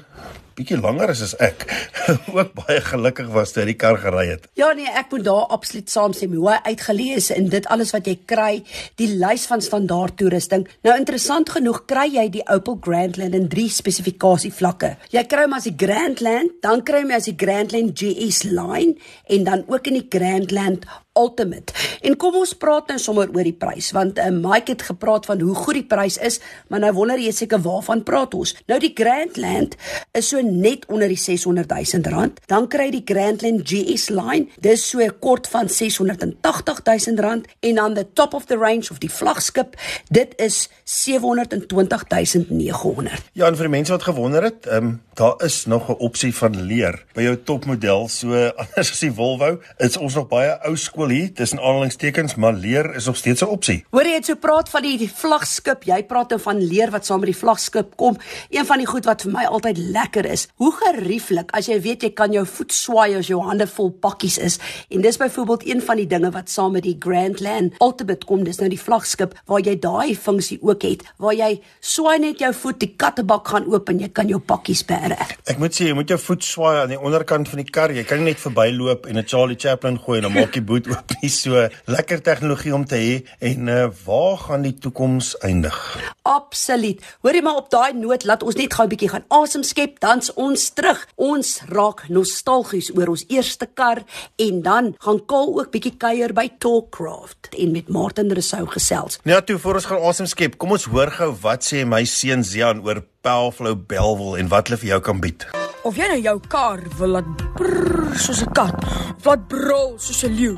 bietjie 0.59 0.79
langer 0.81 1.13
is 1.15 1.23
as 1.27 1.35
ek 1.43 1.67
ook 2.37 2.53
baie 2.59 2.81
gelukkig 2.85 3.31
was 3.35 3.53
toe 3.53 3.63
hy 3.63 3.73
die 3.73 3.79
kar 3.81 3.99
gery 4.03 4.27
het. 4.31 4.49
Ja 4.59 4.73
nee, 4.77 4.89
ek 4.89 5.13
moet 5.13 5.25
daar 5.27 5.53
absoluut 5.55 5.91
saamstem. 5.91 6.35
Hoe 6.37 6.51
hy 6.51 6.73
uitgelees 6.73 7.31
en 7.35 7.49
dit 7.53 7.69
alles 7.73 7.93
wat 7.95 8.09
jy 8.09 8.17
kry, 8.29 8.53
die 9.01 9.11
lys 9.21 9.47
van 9.51 9.65
standaard 9.65 10.19
toerusting. 10.21 10.67
Nou 10.87 10.97
interessant 10.99 11.53
genoeg 11.55 11.85
kry 11.91 12.09
jy 12.17 12.27
die 12.39 12.45
Opel 12.53 12.79
Grandland 12.83 13.37
in 13.39 13.49
drie 13.53 13.69
spesifikasie 13.73 14.53
vlakke. 14.55 14.97
Jy 15.15 15.25
kry 15.31 15.47
hom 15.47 15.57
as 15.59 15.69
die 15.69 15.77
Grandland, 15.79 16.59
dan 16.65 16.85
kry 16.87 17.03
jy 17.03 17.09
hom 17.09 17.17
as 17.19 17.31
die 17.31 17.39
Grandland 17.39 17.97
GS 17.99 18.45
Line 18.51 18.97
en 19.33 19.49
dan 19.49 19.65
ook 19.69 19.91
in 19.91 20.01
die 20.01 20.09
Grandland 20.13 20.87
Ultimate. 21.19 21.73
En 22.03 22.17
kom 22.17 22.37
ons 22.41 22.55
praat 22.57 22.89
nou 22.89 22.99
sommer 22.99 23.31
oor 23.35 23.47
die 23.47 23.57
prys 23.57 23.91
want 23.97 24.19
uh, 24.19 24.31
Mike 24.33 24.73
het 24.73 24.83
gepraat 24.89 25.27
van 25.29 25.41
hoe 25.41 25.55
goed 25.55 25.79
die 25.79 25.87
prys 25.87 26.17
is, 26.25 26.41
maar 26.69 26.83
nou 26.85 26.93
wonder 26.97 27.21
jy 27.21 27.33
seker 27.37 27.61
waarvan 27.63 28.03
praat 28.07 28.35
ons. 28.35 28.55
Nou 28.71 28.79
die 28.83 28.93
Grandland 28.97 29.77
is 30.17 30.31
so 30.33 30.41
net 30.43 30.87
onder 30.89 31.13
die 31.13 31.21
600 31.21 31.69
000 31.69 32.13
rand. 32.15 32.41
Dan 32.51 32.69
kry 32.73 32.89
jy 32.89 32.97
die 32.99 33.05
Grandland 33.13 33.67
GS 33.69 34.09
line, 34.13 34.49
dis 34.65 34.85
so 34.93 35.05
kort 35.21 35.49
van 35.53 35.69
680 35.69 36.83
000 36.89 37.23
rand 37.23 37.49
en 37.61 37.81
dan 37.81 37.95
the 37.95 38.07
top 38.13 38.35
of 38.35 38.49
the 38.51 38.59
range 38.59 38.91
of 38.91 39.01
die 39.03 39.11
vlaggenskap, 39.13 39.77
dit 40.11 40.35
is 40.43 40.69
720 40.85 42.07
900. 42.49 43.31
Ja, 43.33 43.47
en 43.47 43.57
vir 43.57 43.69
die 43.69 43.75
mense 43.77 43.95
wat 43.95 44.09
gewonder 44.09 44.49
het, 44.49 44.67
ehm 44.67 44.93
um, 44.93 45.01
daar 45.15 45.45
is 45.45 45.67
nog 45.67 45.89
'n 45.89 46.01
opsie 46.01 46.35
van 46.35 46.63
leer 46.63 47.05
by 47.13 47.23
jou 47.23 47.37
topmodel, 47.37 48.09
so 48.09 48.33
anders 48.63 48.91
as 48.91 48.99
die 48.99 49.13
Volvo, 49.13 49.61
is 49.77 49.97
ons 49.97 50.15
nog 50.15 50.29
baie 50.29 50.59
ou 50.65 50.77
skool 50.77 51.02
hier 51.11 51.33
tussen 51.35 51.59
aanhalingstekens, 51.59 52.35
maar 52.35 52.53
leer 52.53 52.95
is 52.95 53.07
nog 53.07 53.17
steeds 53.17 53.43
'n 53.43 53.49
opsie. 53.49 53.85
Hoor 53.91 54.05
jy 54.05 54.15
het 54.15 54.25
so 54.25 54.35
praat 54.35 54.69
van 54.69 54.83
die, 54.83 54.99
die 54.99 55.11
vlaggenskap, 55.11 55.85
jy 55.85 56.03
praat 56.05 56.31
nou 56.31 56.41
van 56.41 56.59
leer 56.61 56.91
wat 56.91 57.07
saam 57.07 57.21
met 57.21 57.31
die 57.31 57.37
vlaggenskap 57.37 57.97
kom. 57.97 58.17
Een 58.51 58.67
van 58.67 58.79
die 58.79 58.87
goed 58.87 59.05
wat 59.05 59.23
vir 59.23 59.33
my 59.33 59.45
altyd 59.45 59.79
lekker 59.79 60.27
is, 60.27 60.49
hoe 60.57 60.73
gerieflik 60.73 61.51
as 61.53 61.67
jy 61.67 61.81
weet 61.81 62.03
jy 62.03 62.11
kan 62.11 62.33
jou 62.33 62.47
voet 62.47 62.73
swaai 62.73 63.17
as 63.17 63.27
jou 63.27 63.41
hande 63.41 63.67
vol 63.67 63.91
pakkies 63.91 64.39
is. 64.39 64.59
En 64.91 65.01
dis 65.01 65.17
byvoorbeeld 65.17 65.67
een 65.67 65.83
van 65.83 65.97
die 65.97 66.07
dinge 66.07 66.31
wat 66.31 66.51
saam 66.51 66.73
met 66.73 66.83
die 66.83 66.97
Grandland 66.99 67.73
Ultimate 67.81 68.27
kom, 68.27 68.45
dis 68.45 68.59
nou 68.59 68.69
die 68.69 68.81
vlaggenskap 68.81 69.35
waar 69.47 69.61
jy 69.61 69.79
daai 69.79 70.17
funksie 70.17 70.59
ook 70.63 70.83
het, 70.83 71.03
waar 71.17 71.35
jy 71.35 71.61
swaai 71.81 72.19
net 72.19 72.39
jou 72.39 72.53
voet, 72.55 72.81
die 72.81 72.95
kattebak 72.97 73.49
gaan 73.49 73.67
oop 73.67 73.89
en 73.89 74.01
jy 74.01 74.09
kan 74.09 74.29
jou 74.29 74.41
pakkies 74.41 74.85
bære. 74.85 75.17
Ek 75.47 75.59
moet 75.59 75.75
sê 75.75 75.89
jy 75.89 75.95
moet 75.95 76.09
jou 76.09 76.19
voet 76.19 76.45
swaai 76.45 76.83
aan 76.83 76.89
die 76.89 77.01
onderkant 77.01 77.49
van 77.49 77.63
die 77.63 77.71
kar. 77.71 77.93
Jy 77.93 78.05
kan 78.05 78.19
nie 78.19 78.33
net 78.33 78.41
verbyloop 78.41 79.07
en 79.07 79.19
'n 79.19 79.27
Charlie 79.27 79.59
Chaplin 79.59 79.99
gooi 79.99 80.19
en 80.19 80.23
dan 80.23 80.33
maak 80.33 80.53
die 80.53 80.63
boot 80.63 80.87
oop 80.93 81.17
nie. 81.21 81.31
So 81.33 81.67
lekker 81.91 82.23
tegnologie 82.25 82.75
om 82.77 82.87
te 82.89 83.01
hê 83.01 83.15
en 83.53 83.71
uh, 83.73 83.85
waar 84.05 84.37
gaan 84.47 84.67
die 84.69 84.77
toekoms 84.79 85.37
eindig? 85.41 85.79
Absoluut. 86.23 87.03
Hoorie 87.21 87.43
maar 87.43 87.57
op 87.57 87.71
daai 87.71 87.93
noot 87.93 88.25
laat 88.25 88.43
ons 88.43 88.55
net 88.55 88.75
gou 88.75 88.85
'n 88.87 88.89
bietjie 88.89 89.09
gaan 89.09 89.25
asem 89.29 89.63
skep, 89.63 90.01
dan's 90.01 90.33
ons 90.35 90.71
terug. 90.71 91.07
Ons 91.15 91.61
raak 91.67 92.09
nostalgies 92.09 92.91
oor 92.97 93.09
ons 93.09 93.25
eerste 93.29 93.67
kar 93.67 94.03
en 94.37 94.63
dan 94.63 94.95
gaan 94.99 95.21
Kaal 95.27 95.59
ook 95.59 95.71
bietjie 95.71 95.97
kuier 95.97 96.33
by 96.33 96.51
Talkcraft 96.59 97.49
en 97.59 97.73
met 97.73 97.89
Martin 97.89 98.31
Rousseau 98.31 98.67
gesels. 98.67 99.19
Ja, 99.25 99.41
toe 99.41 99.59
voor 99.59 99.75
ons 99.75 99.85
gaan 99.85 100.03
asem 100.03 100.27
skep, 100.27 100.59
kom 100.59 100.71
ons 100.71 100.85
hoor 100.85 101.11
gou 101.11 101.35
wat 101.43 101.65
sê 101.65 101.87
my 101.87 102.05
seun 102.05 102.45
Zian 102.45 102.85
oor 102.85 103.03
Powerflow 103.21 103.77
Belwel 103.87 104.37
en 104.37 104.49
wat 104.49 104.69
hulle 104.69 104.79
vir 104.79 104.89
jou 104.89 105.01
kan 105.01 105.21
bied. 105.21 105.47
Of 105.83 105.97
jy 105.99 106.07
nou 106.13 106.21
jou 106.23 106.37
kar 106.47 106.83
wil 106.99 107.17
laat 107.17 107.31
brrr 107.59 108.15
soos 108.15 108.43
'n 108.43 108.53
kat 108.55 108.77
of 109.19 109.25
laat 109.25 109.49
brul 109.49 109.99
soos 109.99 110.23
'n 110.23 110.35
leeu. 110.35 110.55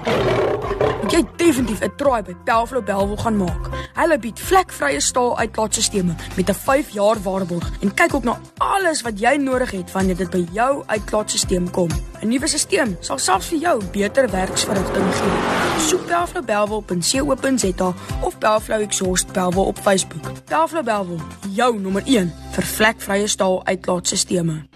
Moet 1.03 1.13
jy 1.13 1.23
definitief 1.37 1.81
'n 1.81 1.97
try 1.97 2.21
by 2.23 2.35
Powerflow 2.45 2.85
Belwel 2.85 3.17
gaan 3.17 3.37
maak. 3.37 3.71
Hulle 3.95 4.19
bied 4.19 4.41
vlekvrye 4.41 5.01
staal 5.01 5.39
uitlaatstelsels 5.55 6.15
met 6.37 6.49
'n 6.49 6.55
5 6.55 6.89
jaar 6.89 7.23
waarborg 7.23 7.71
en 7.81 7.95
kyk 7.95 8.15
ook 8.15 8.25
na 8.25 8.39
alles 8.59 9.03
wat 9.03 9.21
jy 9.21 9.37
nodig 9.37 9.71
het 9.71 9.93
wanneer 9.93 10.17
dit 10.17 10.31
by 10.31 10.47
jou 10.53 10.83
uitlaatstelsel 10.87 11.71
kom. 11.71 11.89
'n 12.23 12.29
Nuwe 12.29 12.47
stelsel 12.47 12.97
sal 13.01 13.19
selfs 13.19 13.47
vir 13.47 13.59
jou 13.59 13.85
beter 13.93 14.31
werksverrigting 14.31 15.15
gee. 15.15 15.87
Soek 15.87 16.07
Powerflow 16.07 16.45
Belwel 16.45 16.77
op 16.77 16.87
co.za 16.87 17.95
of 18.21 18.39
Powerflow 18.39 18.81
Exhaust 18.81 19.33
Belwel 19.33 19.65
op 19.65 19.79
Facebook. 19.79 20.45
Powerflow 20.45 20.85
Belwel, 20.85 21.21
jou 21.55 21.81
nommer 21.81 22.03
1 22.05 22.33
vir 22.51 22.65
vlekvrye 22.65 23.27
staal 23.27 23.65
uitlaatstelsels. 23.65 24.74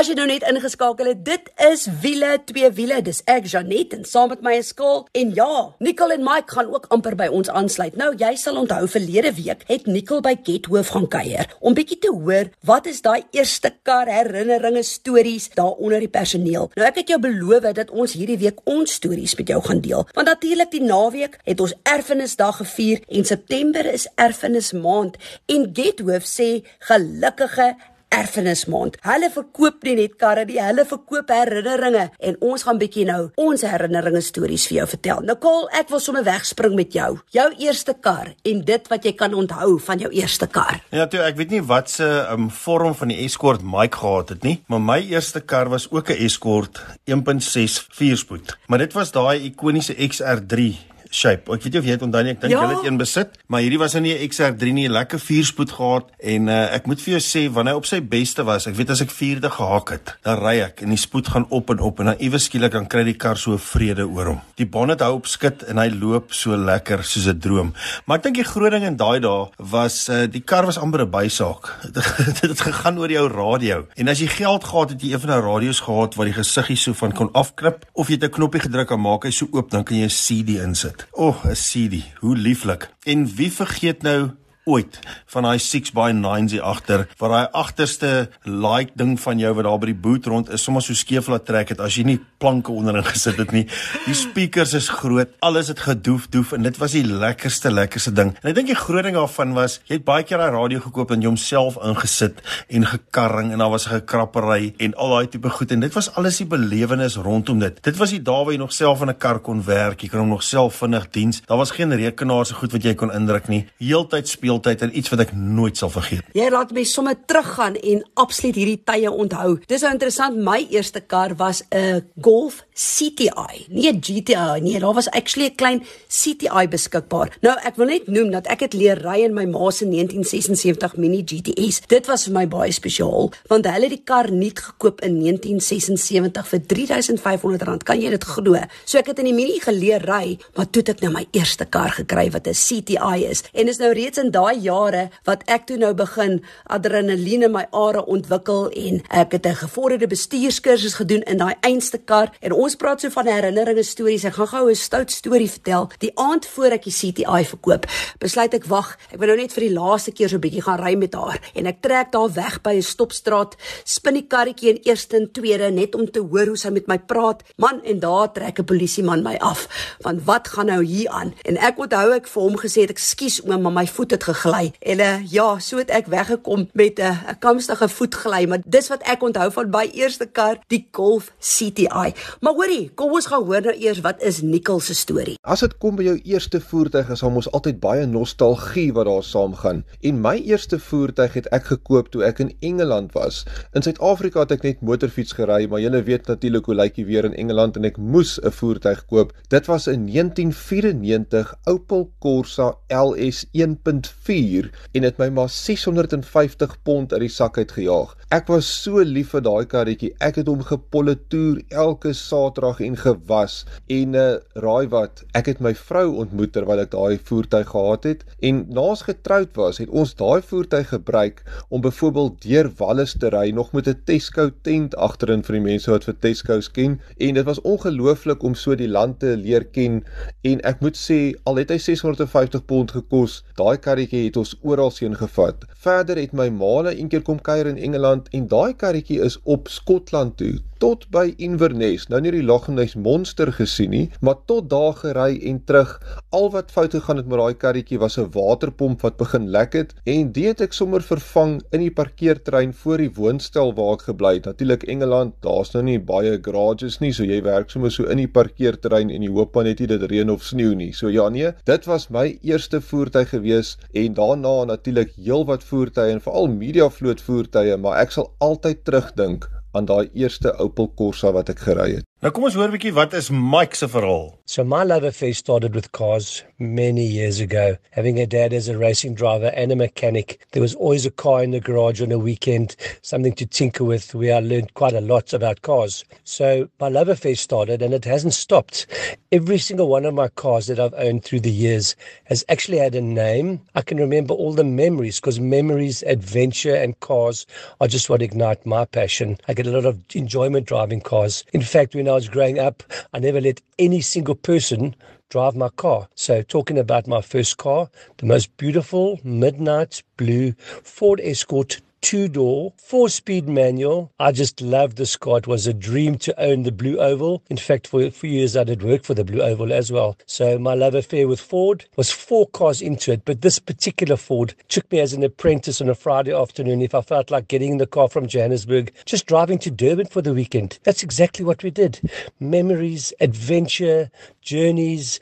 As 0.00 0.08
jy 0.08 0.14
nou 0.16 0.24
net 0.30 0.46
ingeskakel 0.48 1.10
het, 1.10 1.18
dit 1.26 1.48
is 1.66 1.82
wiele, 2.00 2.30
twee 2.48 2.70
wiele. 2.72 3.02
Dis 3.04 3.18
ek 3.28 3.44
Janet 3.52 3.92
en 3.92 4.06
saam 4.08 4.30
met 4.32 4.40
my 4.40 4.54
is 4.56 4.70
Skaal 4.72 5.02
en 5.20 5.34
ja, 5.36 5.48
Nicole 5.84 6.14
en 6.16 6.22
Mike 6.24 6.54
gaan 6.56 6.70
ook 6.72 6.86
amper 6.94 7.18
by 7.18 7.26
ons 7.28 7.50
aansluit. 7.52 7.98
Nou, 8.00 8.08
jy 8.16 8.30
sal 8.40 8.56
onthou 8.56 8.86
verlede 8.88 9.34
week 9.36 9.66
het 9.68 9.90
Nicole 9.90 10.24
by 10.24 10.32
Gethoof 10.46 10.94
gaan 10.94 11.04
kuier 11.12 11.52
om 11.60 11.76
bietjie 11.76 11.98
te 12.00 12.14
hoor 12.14 12.48
wat 12.64 12.88
is 12.88 13.02
daai 13.04 13.26
eerste 13.36 13.74
kar 13.84 14.08
herinneringe 14.08 14.86
stories 14.88 15.50
daar 15.58 15.76
onder 15.76 16.00
die 16.00 16.08
personeel. 16.08 16.70
Nou 16.80 16.88
ek 16.88 17.02
het 17.02 17.12
jou 17.12 17.20
beloof 17.20 17.68
dat 17.76 17.92
ons 17.92 18.16
hierdie 18.16 18.38
week 18.40 18.64
ons 18.64 18.96
stories 19.02 19.36
met 19.36 19.52
jou 19.52 19.60
gaan 19.68 19.84
deel. 19.84 20.08
Want 20.16 20.32
natuurlik 20.32 20.72
die 20.72 20.84
naweek 20.86 21.36
het 21.44 21.60
ons 21.60 21.76
erfenisdag 21.84 22.62
gevier 22.62 23.04
en 23.04 23.28
September 23.28 23.84
is 23.92 24.08
erfenismaand 24.16 25.20
en 25.52 25.68
Gethoof 25.76 26.24
sê 26.24 26.50
gelukkige 26.88 27.74
erfenismaand. 28.14 28.98
Hulle 29.06 29.30
verkoop 29.32 29.84
nie 29.86 29.96
net 29.98 30.16
karre 30.20 30.44
nie, 30.48 30.58
hulle 30.62 30.84
verkoop 30.88 31.30
herinneringe 31.34 32.08
en 32.18 32.38
ons 32.50 32.64
gaan 32.66 32.80
bietjie 32.80 33.06
nou 33.08 33.20
ons 33.40 33.64
herinneringe 33.66 34.22
stories 34.24 34.66
vir 34.70 34.80
jou 34.80 34.86
vertel. 34.94 35.22
Nicole, 35.30 35.68
ek 35.78 35.92
wil 35.92 36.02
sommer 36.02 36.26
wegspring 36.26 36.76
met 36.78 36.94
jou. 36.96 37.10
Jou 37.34 37.48
eerste 37.62 37.94
kar 37.94 38.32
en 38.44 38.64
dit 38.66 38.90
wat 38.92 39.06
jy 39.06 39.14
kan 39.18 39.34
onthou 39.36 39.78
van 39.86 40.02
jou 40.02 40.10
eerste 40.16 40.50
kar. 40.50 40.80
Ja, 40.94 41.06
toe 41.10 41.22
ek 41.24 41.38
weet 41.40 41.54
nie 41.54 41.62
wat 41.66 41.90
se 41.92 42.08
um, 42.32 42.50
vorm 42.50 42.96
van 42.98 43.12
die 43.12 43.20
Escort 43.24 43.64
Mike 43.64 44.00
gehad 44.02 44.34
het 44.34 44.46
nie, 44.46 44.58
maar 44.70 44.82
my 44.82 45.00
eerste 45.10 45.40
kar 45.40 45.70
was 45.70 45.88
ook 45.90 46.10
'n 46.10 46.18
Escort 46.26 46.82
1.6 47.06 47.86
vierspoed. 47.90 48.56
Maar 48.66 48.78
dit 48.78 48.92
was 48.92 49.12
daai 49.12 49.44
ikoniese 49.50 49.94
XR3 49.94 50.90
shape. 51.10 51.52
Ek 51.52 51.62
weet 51.62 51.72
nie 51.72 51.78
of 51.80 51.84
jy 51.86 51.90
dit 51.98 52.02
onthou 52.02 52.22
nie, 52.22 52.30
ek 52.32 52.40
dink 52.40 52.52
Ja. 52.52 52.62
jy 52.62 52.76
het 52.76 52.84
een 52.86 52.96
besit, 52.98 53.38
maar 53.48 53.60
hierdie 53.60 53.78
was 53.78 53.92
nou 53.94 54.02
nie 54.02 54.14
'n 54.14 54.28
XR3 54.28 54.72
nie, 54.72 54.88
'n 54.88 54.92
lekker 54.92 55.18
vierspoed 55.18 55.70
gehad 55.72 56.04
en 56.18 56.48
uh, 56.48 56.74
ek 56.74 56.86
moet 56.86 57.00
vir 57.00 57.18
jou 57.18 57.20
sê 57.20 57.52
wanneer 57.52 57.74
hy 57.74 57.78
op 57.78 57.86
sy 57.86 58.00
beste 58.00 58.44
was, 58.44 58.66
ek 58.66 58.74
weet 58.76 58.90
as 58.90 59.00
ek 59.00 59.10
vierde 59.10 59.50
gehak 59.50 59.90
het, 59.90 60.14
dan 60.22 60.38
ry 60.38 60.60
ek 60.60 60.82
en 60.82 60.88
die 60.88 60.96
spoed 60.98 61.28
gaan 61.28 61.46
op 61.50 61.70
en 61.70 61.80
op 61.80 62.00
en 62.00 62.06
dan 62.06 62.16
iewes 62.20 62.44
skielik 62.44 62.72
dan 62.72 62.86
kry 62.86 63.04
die 63.04 63.14
kar 63.18 63.36
so 63.36 63.56
vrede 63.58 64.06
oor 64.08 64.26
hom. 64.26 64.40
Die 64.56 64.66
bonnet 64.66 65.00
hou 65.00 65.14
op 65.14 65.26
skit 65.26 65.62
en 65.68 65.76
hy 65.78 65.88
loop 65.90 66.32
so 66.32 66.56
lekker 66.56 67.02
soos 67.04 67.26
'n 67.26 67.38
droom. 67.40 67.74
Maar 68.06 68.16
ek 68.18 68.22
dink 68.22 68.36
die 68.36 68.44
groot 68.44 68.70
ding 68.72 68.84
in 68.84 68.96
daai 68.96 69.20
dae 69.20 69.48
was 69.58 70.08
uh, 70.08 70.26
die 70.26 70.40
kar 70.42 70.64
was 70.66 70.78
amper 70.78 71.00
'n 71.02 71.10
bysaak. 71.10 71.74
Dit 72.40 72.50
het 72.50 72.60
gegaan 72.60 72.98
oor 72.98 73.10
jou 73.10 73.28
radio. 73.28 73.86
En 73.96 74.08
as 74.08 74.18
jy 74.20 74.26
geld 74.26 74.64
gehad 74.64 74.90
het, 74.90 75.02
jy 75.02 75.12
een 75.12 75.20
van 75.20 75.30
daai 75.30 75.42
radio's 75.42 75.80
gehad 75.80 76.14
wat 76.14 76.26
die 76.26 76.34
gesiggie 76.34 76.76
so 76.76 76.92
van 76.92 77.12
kon 77.12 77.32
afknip 77.32 77.84
of 77.94 78.08
jy 78.08 78.14
het 78.14 78.24
'n 78.24 78.30
knoppie 78.30 78.60
gedruk 78.60 78.90
en 78.90 79.00
maak 79.00 79.24
hy 79.24 79.30
so 79.30 79.46
oop, 79.52 79.70
dan 79.70 79.84
kan 79.84 79.96
jy 79.96 80.04
'n 80.04 80.08
CD 80.08 80.48
insit. 80.62 80.99
O, 81.10 81.26
oh, 81.28 81.44
'n 81.44 81.54
CD. 81.54 82.02
Hoe 82.18 82.36
lieflik. 82.36 82.90
En 83.02 83.26
wie 83.34 83.52
vergeet 83.52 84.02
nou 84.02 84.30
ooit 84.64 84.98
van 85.32 85.46
daai 85.46 85.58
6x9s 85.58 86.54
hier 86.54 86.62
agter 86.66 87.06
waar 87.20 87.34
daai 87.34 87.48
agterste 87.62 88.30
like 88.44 88.92
ding 88.94 89.16
van 89.20 89.38
jou 89.38 89.52
wat 89.56 89.64
daar 89.64 89.80
by 89.80 89.90
die 89.90 90.00
boot 90.06 90.26
rond 90.26 90.50
is 90.52 90.64
sommer 90.64 90.84
so 90.84 90.94
skeef 90.94 91.30
laat 91.32 91.46
trek 91.48 91.72
het 91.72 91.80
as 91.80 91.96
jy 91.96 92.04
nie 92.04 92.18
planke 92.40 92.72
onderin 92.72 93.04
gesit 93.04 93.38
het 93.40 93.52
nie. 93.52 93.66
Die 94.06 94.16
speakers 94.16 94.72
is 94.76 94.88
groot, 95.00 95.32
alles 95.44 95.68
het 95.72 95.82
gedoef 95.84 96.28
doef 96.32 96.54
en 96.56 96.64
dit 96.64 96.78
was 96.80 96.94
die 96.96 97.04
lekkerste 97.04 97.72
lekkerste 97.72 98.12
ding. 98.16 98.32
En 98.40 98.50
ek 98.52 98.58
dink 98.58 98.70
die 98.72 98.78
groot 98.78 99.04
ding 99.06 99.16
daarvan 99.18 99.54
was 99.56 99.78
jy 99.88 99.98
het 99.98 100.06
baie 100.06 100.24
keer 100.26 100.40
daai 100.40 100.54
radio 100.54 100.82
gekoop 100.84 101.14
en 101.14 101.24
jy 101.24 101.30
homself 101.30 101.78
ingesit 101.84 102.40
en 102.68 102.88
gekarring 102.92 103.52
en 103.52 103.64
daar 103.64 103.72
was 103.72 103.86
'n 103.86 104.00
gekrappery 104.00 104.74
en 104.78 104.94
al 104.94 105.16
daai 105.16 105.28
tipe 105.28 105.50
goed 105.50 105.72
en 105.72 105.80
dit 105.80 105.94
was 105.94 106.14
alles 106.14 106.38
die 106.38 106.46
belewenis 106.46 107.16
rondom 107.16 107.58
dit. 107.58 107.82
Dit 107.82 107.96
was 107.96 108.10
die 108.10 108.22
dae 108.22 108.44
waar 108.44 108.52
jy 108.52 108.58
nog 108.58 108.72
self 108.72 109.00
in 109.00 109.10
'n 109.10 109.18
kar 109.18 109.38
kon 109.38 109.64
werk, 109.64 110.02
jy 110.02 110.08
kon 110.08 110.20
hom 110.20 110.28
nog 110.28 110.42
self 110.42 110.74
vinnig 110.76 111.10
diens. 111.10 111.42
Daar 111.46 111.58
was 111.58 111.70
geen 111.70 111.92
rekenaar 111.94 112.46
so 112.46 112.54
goed 112.54 112.72
wat 112.72 112.82
jy 112.82 112.94
kon 112.94 113.12
indruk 113.12 113.48
nie. 113.48 113.66
Heeltyd 113.78 114.28
speeltyd 114.60 114.82
en 114.84 114.96
iets 114.96 115.10
wat 115.12 115.24
ek 115.24 115.32
nooit 115.34 115.76
sal 115.76 115.90
vergeet. 115.92 116.24
Jy 116.36 116.48
laat 116.52 116.72
my 116.76 116.84
sommer 116.84 117.16
teruggaan 117.26 117.76
en 117.76 118.02
absoluut 118.20 118.56
hierdie 118.56 118.80
tye 118.84 119.10
onthou. 119.10 119.58
Dis 119.70 119.82
nou 119.84 119.92
interessant, 119.94 120.36
my 120.36 120.66
eerste 120.70 121.00
kar 121.00 121.34
was 121.36 121.62
'n 121.70 122.04
Golf 122.20 122.64
CTI, 122.80 123.66
nie 123.68 123.92
'n 123.92 124.00
GTI 124.00 124.60
nie. 124.60 124.78
Daar 124.78 124.94
was 124.94 125.10
actually 125.10 125.48
'n 125.48 125.54
klein 125.54 125.84
CTI 126.08 126.68
beskikbaar. 126.68 127.36
Nou 127.40 127.58
ek 127.64 127.76
wil 127.76 127.86
net 127.86 128.06
noem 128.06 128.30
dat 128.30 128.46
ek 128.46 128.60
het 128.60 128.72
leer 128.72 128.98
ry 129.04 129.20
in 129.22 129.34
my 129.34 129.44
ma 129.44 129.70
se 129.70 129.84
1976 129.84 130.96
Mini 130.96 131.22
GTS. 131.24 131.80
Dit 131.86 132.06
was 132.06 132.24
vir 132.24 132.32
my 132.32 132.48
baie 132.48 132.72
spesiaal 132.72 133.32
want 133.48 133.66
hulle 133.66 133.88
het 133.88 133.90
die 133.90 134.02
kar 134.04 134.32
nuut 134.32 134.58
gekoop 134.58 135.00
in 135.00 135.20
1976 135.20 136.48
vir 136.48 136.60
R3500. 136.60 137.82
Kan 137.84 138.00
jy 138.00 138.10
dit 138.10 138.24
glo? 138.24 138.56
So 138.84 138.98
ek 138.98 139.06
het 139.06 139.18
in 139.18 139.24
die 139.24 139.34
Mini 139.34 139.60
geleer 139.60 140.00
ry, 140.00 140.38
maar 140.54 140.70
toe 140.70 140.80
het 140.80 140.88
ek 140.88 141.00
nou 141.00 141.12
my 141.12 141.26
eerste 141.32 141.64
kar 141.64 141.90
gekry 141.90 142.30
wat 142.30 142.46
'n 142.46 142.54
CTI 142.54 143.24
is. 143.28 143.42
En 143.52 143.68
is 143.68 143.78
nou 143.78 143.92
reeds 143.92 144.18
in 144.18 144.30
daai 144.30 144.58
jare 144.58 145.10
wat 145.24 145.42
ek 145.46 145.66
toe 145.66 145.76
nou 145.76 145.94
begin 145.94 146.42
adrenaline 146.66 147.44
in 147.44 147.52
my 147.52 147.66
are 147.72 148.04
ontwikkel 148.06 148.70
en 148.70 149.02
ek 149.08 149.32
het 149.32 149.46
'n 149.46 149.54
gevorderde 149.54 150.06
bestuurskursus 150.06 150.94
gedoen 150.94 151.22
in 151.22 151.38
daai 151.38 151.54
einste 151.60 151.98
kar 151.98 152.32
en 152.40 152.52
ons 152.52 152.69
praat 152.76 153.00
so 153.00 153.10
van 153.10 153.26
herinneringe 153.26 153.82
stories. 153.82 154.24
Ek 154.24 154.34
gaan 154.34 154.48
gou 154.48 154.70
'n 154.70 154.74
stout 154.74 155.10
storie 155.10 155.50
vertel. 155.50 155.90
Die 155.98 156.12
aand 156.14 156.46
voor 156.46 156.70
ek 156.72 156.84
die 156.84 156.92
CTI 156.92 157.44
verkoop, 157.44 157.86
besluit 158.18 158.54
ek 158.54 158.64
wag, 158.64 158.98
ek 159.12 159.18
wil 159.18 159.28
nou 159.28 159.36
net 159.36 159.52
vir 159.52 159.68
die 159.68 159.74
laaste 159.74 160.12
keer 160.12 160.28
so 160.28 160.36
'n 160.36 160.40
bietjie 160.40 160.62
gaan 160.62 160.80
ry 160.80 160.94
met 160.94 161.14
haar 161.14 161.40
en 161.54 161.66
ek 161.66 161.80
trek 161.80 162.12
daar 162.12 162.32
weg 162.32 162.62
by 162.62 162.74
'n 162.74 162.82
stopstraat, 162.82 163.56
spin 163.84 164.14
die 164.14 164.26
karretjie 164.26 164.70
in 164.70 164.80
eerste 164.84 165.16
en 165.16 165.32
tweede 165.32 165.70
net 165.70 165.94
om 165.94 166.10
te 166.10 166.20
hoor 166.20 166.46
hoe 166.46 166.56
sy 166.56 166.70
met 166.70 166.86
my 166.86 166.98
praat. 166.98 167.42
Man, 167.56 167.80
en 167.84 168.00
daar 168.00 168.32
trek 168.32 168.58
'n 168.58 168.64
polisieman 168.64 169.22
my 169.22 169.36
af. 169.40 169.68
Want 170.00 170.24
wat 170.24 170.48
gaan 170.48 170.66
nou 170.66 170.84
hier 170.84 171.08
aan? 171.08 171.34
En 171.42 171.56
ek 171.56 171.78
onthou 171.78 172.12
ek 172.14 172.26
vir 172.26 172.42
hom 172.42 172.56
gesê 172.56 172.80
het, 172.80 172.90
"Ekskuus 172.90 173.42
oom, 173.44 173.62
maar 173.62 173.72
my 173.72 173.86
voet 173.86 174.10
het 174.10 174.24
gegly." 174.24 174.72
En 174.80 174.98
uh, 174.98 175.32
ja, 175.32 175.58
so 175.58 175.76
het 175.76 175.90
ek 175.90 176.06
weggekom 176.06 176.68
met 176.72 176.98
'n 176.98 177.02
uh, 177.02 177.18
kamstige 177.38 177.88
voetgly, 177.88 178.46
maar 178.46 178.62
dis 178.64 178.88
wat 178.88 179.02
ek 179.02 179.22
onthou 179.22 179.52
van 179.52 179.70
my 179.70 179.90
eerste 179.92 180.26
kar, 180.26 180.58
die 180.68 180.88
Golf 180.92 181.32
CTI. 181.38 182.14
Maar 182.40 182.54
hoorie, 182.60 182.90
kom 182.98 183.14
ons 183.16 183.24
gaan 183.30 183.44
hoor 183.48 183.62
nou 183.64 183.72
eers 183.72 184.02
wat 184.04 184.20
is 184.26 184.42
Nicole 184.44 184.82
se 184.84 184.92
storie. 184.96 185.36
As 185.48 185.62
dit 185.64 185.72
kom 185.80 185.96
by 185.96 186.04
jou 186.04 186.16
eerste 186.28 186.58
voertuig, 186.60 187.08
is 187.14 187.22
ons 187.24 187.46
altyd 187.56 187.78
baie 187.80 188.04
nostalgie 188.08 188.90
wat 188.92 189.08
daar 189.08 189.24
saamgaan. 189.24 189.80
En 190.04 190.18
my 190.20 190.34
eerste 190.44 190.76
voertuig 190.82 191.38
het 191.38 191.48
ek 191.56 191.70
gekoop 191.70 192.10
toe 192.12 192.24
ek 192.26 192.42
in 192.44 192.50
Engeland 192.60 193.14
was. 193.16 193.46
In 193.72 193.84
Suid-Afrika 193.86 194.44
het 194.44 194.52
ek 194.58 194.66
net 194.66 194.82
motorfiets 194.84 195.32
gery, 195.38 195.62
maar 195.70 195.80
julle 195.80 196.02
weet 196.04 196.28
natuurlik 196.28 196.68
hoe 196.68 196.76
lyk 196.76 196.98
dit 197.00 197.08
weer 197.08 197.30
in 197.30 197.38
Engeland 197.40 197.78
en 197.80 197.88
ek 197.88 197.96
moes 197.96 198.36
'n 198.42 198.52
voertuig 198.52 199.06
koop. 199.08 199.32
Dit 199.48 199.66
was 199.66 199.88
'n 199.88 200.04
1994 200.04 201.54
Opel 201.64 202.10
Corsa 202.20 202.74
LS 202.88 203.46
1.4 203.52 204.70
en 204.92 205.02
dit 205.02 205.18
my 205.18 205.28
maar 205.28 205.48
650 205.48 206.76
pond 206.82 207.12
uit 207.12 207.20
die 207.20 207.28
sak 207.28 207.56
uit 207.56 207.72
gejaag. 207.72 208.16
Ek 208.28 208.46
was 208.46 208.82
so 208.82 209.00
lief 209.00 209.30
vir 209.30 209.40
daai 209.40 209.66
karretjie. 209.66 210.14
Ek 210.20 210.36
het 210.36 210.46
hom 210.46 210.62
gepolletoer 210.62 211.62
elke 211.68 212.12
Saterdag 212.40 212.80
en 212.80 212.96
gewas. 212.96 213.64
En 213.86 214.14
uh 214.14 214.28
raai 214.60 214.88
wat, 214.92 215.22
ek 215.36 215.48
het 215.50 215.60
my 215.64 215.72
vrou 215.76 216.06
ontmoet 216.22 216.52
terwyl 216.54 216.80
ek 216.82 216.92
daai 216.92 217.18
voertuig 217.28 217.68
gehad 217.72 218.06
het 218.08 218.22
en 218.46 218.62
naas 218.74 219.02
getroud 219.06 219.52
was, 219.58 219.80
het 219.82 219.90
ons 219.90 220.12
daai 220.18 220.40
voertuig 220.44 220.88
gebruik 220.92 221.42
om 221.68 221.82
byvoorbeeld 221.84 222.40
deur 222.44 222.70
Wallis 222.78 223.14
te 223.20 223.30
ry 223.32 223.50
nog 223.56 223.72
met 223.76 223.88
'n 223.88 224.02
Tesco 224.08 224.50
tent 224.62 224.96
agterin 224.96 225.44
vir 225.46 225.58
die 225.58 225.64
mense 225.66 225.90
wat 225.90 226.04
vir 226.04 226.16
Tesco's 226.20 226.68
ken 226.68 227.00
en 227.18 227.34
dit 227.34 227.44
was 227.44 227.60
ongelooflik 227.60 228.42
om 228.42 228.54
so 228.54 228.74
die 228.74 228.88
land 228.88 229.20
te 229.20 229.36
leer 229.36 229.64
ken 229.64 230.02
en 230.42 230.60
ek 230.72 230.80
moet 230.80 230.96
sê 230.96 231.34
al 231.44 231.56
het 231.56 231.70
hy 231.70 231.78
650 231.78 232.64
pond 232.66 232.90
gekos, 232.90 233.42
daai 233.56 233.76
karretjie 233.76 234.24
het 234.24 234.36
ons 234.36 234.56
oral 234.62 234.92
heen 235.00 235.14
gevat. 235.14 235.64
Verder 235.76 236.16
het 236.16 236.32
my 236.32 236.48
ma 236.48 236.90
een 236.90 237.08
keer 237.08 237.22
kom 237.22 237.40
kuier 237.40 237.66
in 237.66 237.78
Engeland 237.78 238.28
en 238.32 238.48
daai 238.48 238.74
karretjie 238.74 239.20
is 239.20 239.38
op 239.44 239.68
Skotland 239.68 240.36
toe 240.36 240.58
tot 240.80 241.04
by 241.12 241.28
Inverness. 241.36 242.08
Nou 242.08 242.20
nie 242.24 242.29
die 242.36 242.44
Loch 242.44 242.68
Ness 242.68 242.94
monster 242.94 243.52
gesien 243.52 243.90
nie, 243.90 244.10
maar 244.20 244.36
tot 244.46 244.70
daar 244.70 244.94
gery 244.94 245.40
en 245.50 245.64
terug. 245.64 245.96
Al 246.30 246.50
wat 246.54 246.70
fout 246.70 246.94
gegaan 246.94 247.18
het 247.20 247.28
met 247.30 247.38
daai 247.40 247.54
karretjie 247.54 247.98
was 247.98 248.18
'n 248.18 248.30
waterpomp 248.34 249.02
wat 249.02 249.16
begin 249.16 249.48
lek 249.50 249.72
het 249.72 249.94
en 250.04 250.32
dit 250.32 250.46
het 250.50 250.60
ek 250.60 250.72
sommer 250.72 251.02
vervang 251.02 251.60
in 251.72 251.80
die 251.80 251.90
parkeerterrein 251.90 252.72
voor 252.74 252.98
die 252.98 253.10
woonstel 253.16 253.72
waar 253.74 253.94
ek 253.94 254.02
gebly 254.08 254.34
het. 254.34 254.44
Natuurlik 254.44 254.82
Engeland, 254.82 255.34
daar's 255.40 255.72
nou 255.72 255.82
nie 255.84 255.98
baie 255.98 256.38
garages 256.42 256.98
nie, 257.00 257.12
so 257.12 257.24
jy 257.24 257.40
werk 257.42 257.70
sommer 257.70 257.90
so 257.90 258.04
in 258.04 258.18
die 258.18 258.28
parkeerterrein 258.28 259.10
en 259.10 259.22
jy 259.22 259.30
hoop 259.30 259.54
maar 259.54 259.64
net 259.64 259.80
nie 259.80 259.86
dit 259.86 260.02
reën 260.10 260.30
of 260.30 260.44
sneeu 260.44 260.74
nie. 260.74 260.92
So 260.92 261.08
ja 261.08 261.28
nee, 261.28 261.52
dit 261.64 261.86
was 261.86 262.10
my 262.10 262.38
eerste 262.42 262.80
voertuig 262.80 263.28
gewees 263.28 263.76
en 263.92 264.14
daarna 264.14 264.64
natuurlik 264.64 265.16
heelwat 265.16 265.64
voertuie 265.64 266.12
en 266.12 266.20
veral 266.20 266.48
media 266.48 266.90
vloot 266.90 267.20
voertuie, 267.20 267.76
maar 267.76 268.02
ek 268.02 268.12
sal 268.18 268.32
altyd 268.38 268.84
terugdink 268.84 269.48
aan 269.72 269.86
daai 269.86 270.10
eerste 270.12 270.52
Opel 270.58 270.90
Corsa 270.98 271.32
wat 271.32 271.52
ek 271.54 271.66
gery 271.68 271.90
het. 272.00 272.09
Nou 272.20 272.28
kom 272.36 272.44
ons 272.44 272.52
hoor 272.52 272.68
'n 272.68 272.72
bietjie 272.74 272.92
wat 272.92 273.14
is 273.16 273.30
Mike 273.32 273.76
se 273.76 273.86
verhaal. 273.88 274.36
So 274.44 274.62
my 274.62 274.82
love 274.84 275.04
affair 275.04 275.32
started 275.32 275.74
with 275.74 275.92
cars 275.92 276.42
many 276.58 277.02
years 277.02 277.40
ago. 277.40 277.76
Having 277.92 278.20
a 278.20 278.26
dad 278.26 278.52
as 278.52 278.68
a 278.68 278.76
racing 278.76 279.14
driver 279.14 279.50
and 279.54 279.72
a 279.72 279.76
mechanic, 279.76 280.38
there 280.52 280.60
was 280.60 280.74
always 280.74 281.06
a 281.06 281.10
car 281.10 281.42
in 281.42 281.52
the 281.52 281.60
garage 281.60 282.02
on 282.02 282.12
a 282.12 282.18
weekend, 282.18 282.76
something 283.00 283.32
to 283.36 283.46
tinker 283.46 283.84
with. 283.84 284.14
We 284.14 284.30
I 284.30 284.40
learned 284.40 284.74
quite 284.74 284.92
a 284.92 285.00
lot 285.00 285.32
about 285.32 285.62
cars. 285.62 286.04
So 286.24 286.68
my 286.78 286.88
love 286.88 287.08
affair 287.08 287.36
started 287.36 287.80
and 287.80 287.94
it 287.94 288.04
hasn't 288.04 288.34
stopped. 288.34 288.86
Every 289.32 289.56
single 289.56 289.88
one 289.88 290.04
of 290.04 290.12
my 290.12 290.28
cars 290.28 290.66
that 290.66 290.78
I've 290.78 290.92
owned 290.98 291.24
through 291.24 291.40
the 291.40 291.50
years 291.50 291.96
has 292.24 292.44
actually 292.50 292.78
had 292.78 292.94
a 292.94 293.00
name. 293.00 293.60
I 293.74 293.80
can 293.80 293.96
remember 293.96 294.34
all 294.34 294.52
the 294.52 294.64
memories 294.64 295.20
because 295.20 295.40
memories, 295.40 296.02
adventure 296.02 296.74
and 296.74 297.00
cars 297.00 297.46
are 297.80 297.88
just 297.88 298.10
what 298.10 298.20
ignite 298.20 298.66
my 298.66 298.84
passion. 298.84 299.38
I 299.48 299.54
get 299.54 299.66
a 299.66 299.70
lot 299.70 299.86
of 299.86 299.98
enjoyment 300.14 300.66
driving 300.66 301.00
cars. 301.00 301.44
In 301.54 301.62
fact, 301.62 301.94
when 301.94 302.09
I 302.10 302.14
was 302.14 302.28
growing 302.28 302.58
up, 302.58 302.82
I 303.12 303.20
never 303.20 303.40
let 303.40 303.60
any 303.78 304.00
single 304.00 304.34
person 304.34 304.96
drive 305.28 305.54
my 305.54 305.68
car. 305.68 306.08
So, 306.16 306.42
talking 306.42 306.78
about 306.78 307.06
my 307.06 307.22
first 307.22 307.56
car, 307.56 307.88
the 308.18 308.26
most 308.26 308.56
beautiful 308.56 309.20
midnight 309.22 310.02
blue 310.16 310.52
Ford 310.82 311.20
Escort 311.22 311.80
two 312.00 312.28
door, 312.28 312.72
four 312.76 313.08
speed 313.08 313.48
manual. 313.48 314.12
I 314.18 314.32
just 314.32 314.60
loved 314.60 314.96
this 314.96 315.16
car. 315.16 315.38
It 315.38 315.46
was 315.46 315.66
a 315.66 315.74
dream 315.74 316.18
to 316.18 316.40
own 316.40 316.62
the 316.62 316.72
Blue 316.72 316.98
Oval. 316.98 317.42
In 317.50 317.56
fact, 317.56 317.86
for 317.86 318.02
a 318.02 318.10
few 318.10 318.30
years 318.30 318.56
I 318.56 318.64
did 318.64 318.82
work 318.82 319.04
for 319.04 319.14
the 319.14 319.24
Blue 319.24 319.42
Oval 319.42 319.72
as 319.72 319.92
well. 319.92 320.16
So 320.26 320.58
my 320.58 320.74
love 320.74 320.94
affair 320.94 321.28
with 321.28 321.40
Ford 321.40 321.84
was 321.96 322.10
four 322.10 322.46
cars 322.48 322.80
into 322.82 323.12
it, 323.12 323.24
but 323.24 323.42
this 323.42 323.58
particular 323.58 324.16
Ford 324.16 324.54
took 324.68 324.90
me 324.90 325.00
as 325.00 325.12
an 325.12 325.22
apprentice 325.22 325.80
on 325.80 325.88
a 325.88 325.94
Friday 325.94 326.32
afternoon 326.32 326.82
if 326.82 326.94
I 326.94 327.02
felt 327.02 327.30
like 327.30 327.48
getting 327.48 327.72
in 327.72 327.78
the 327.78 327.86
car 327.86 328.08
from 328.08 328.26
Johannesburg, 328.26 328.92
just 329.04 329.26
driving 329.26 329.58
to 329.60 329.70
Durban 329.70 330.06
for 330.06 330.22
the 330.22 330.34
weekend. 330.34 330.78
That's 330.84 331.02
exactly 331.02 331.44
what 331.44 331.62
we 331.62 331.70
did. 331.70 332.00
Memories, 332.40 333.12
adventure, 333.20 334.10
journeys, 334.40 335.20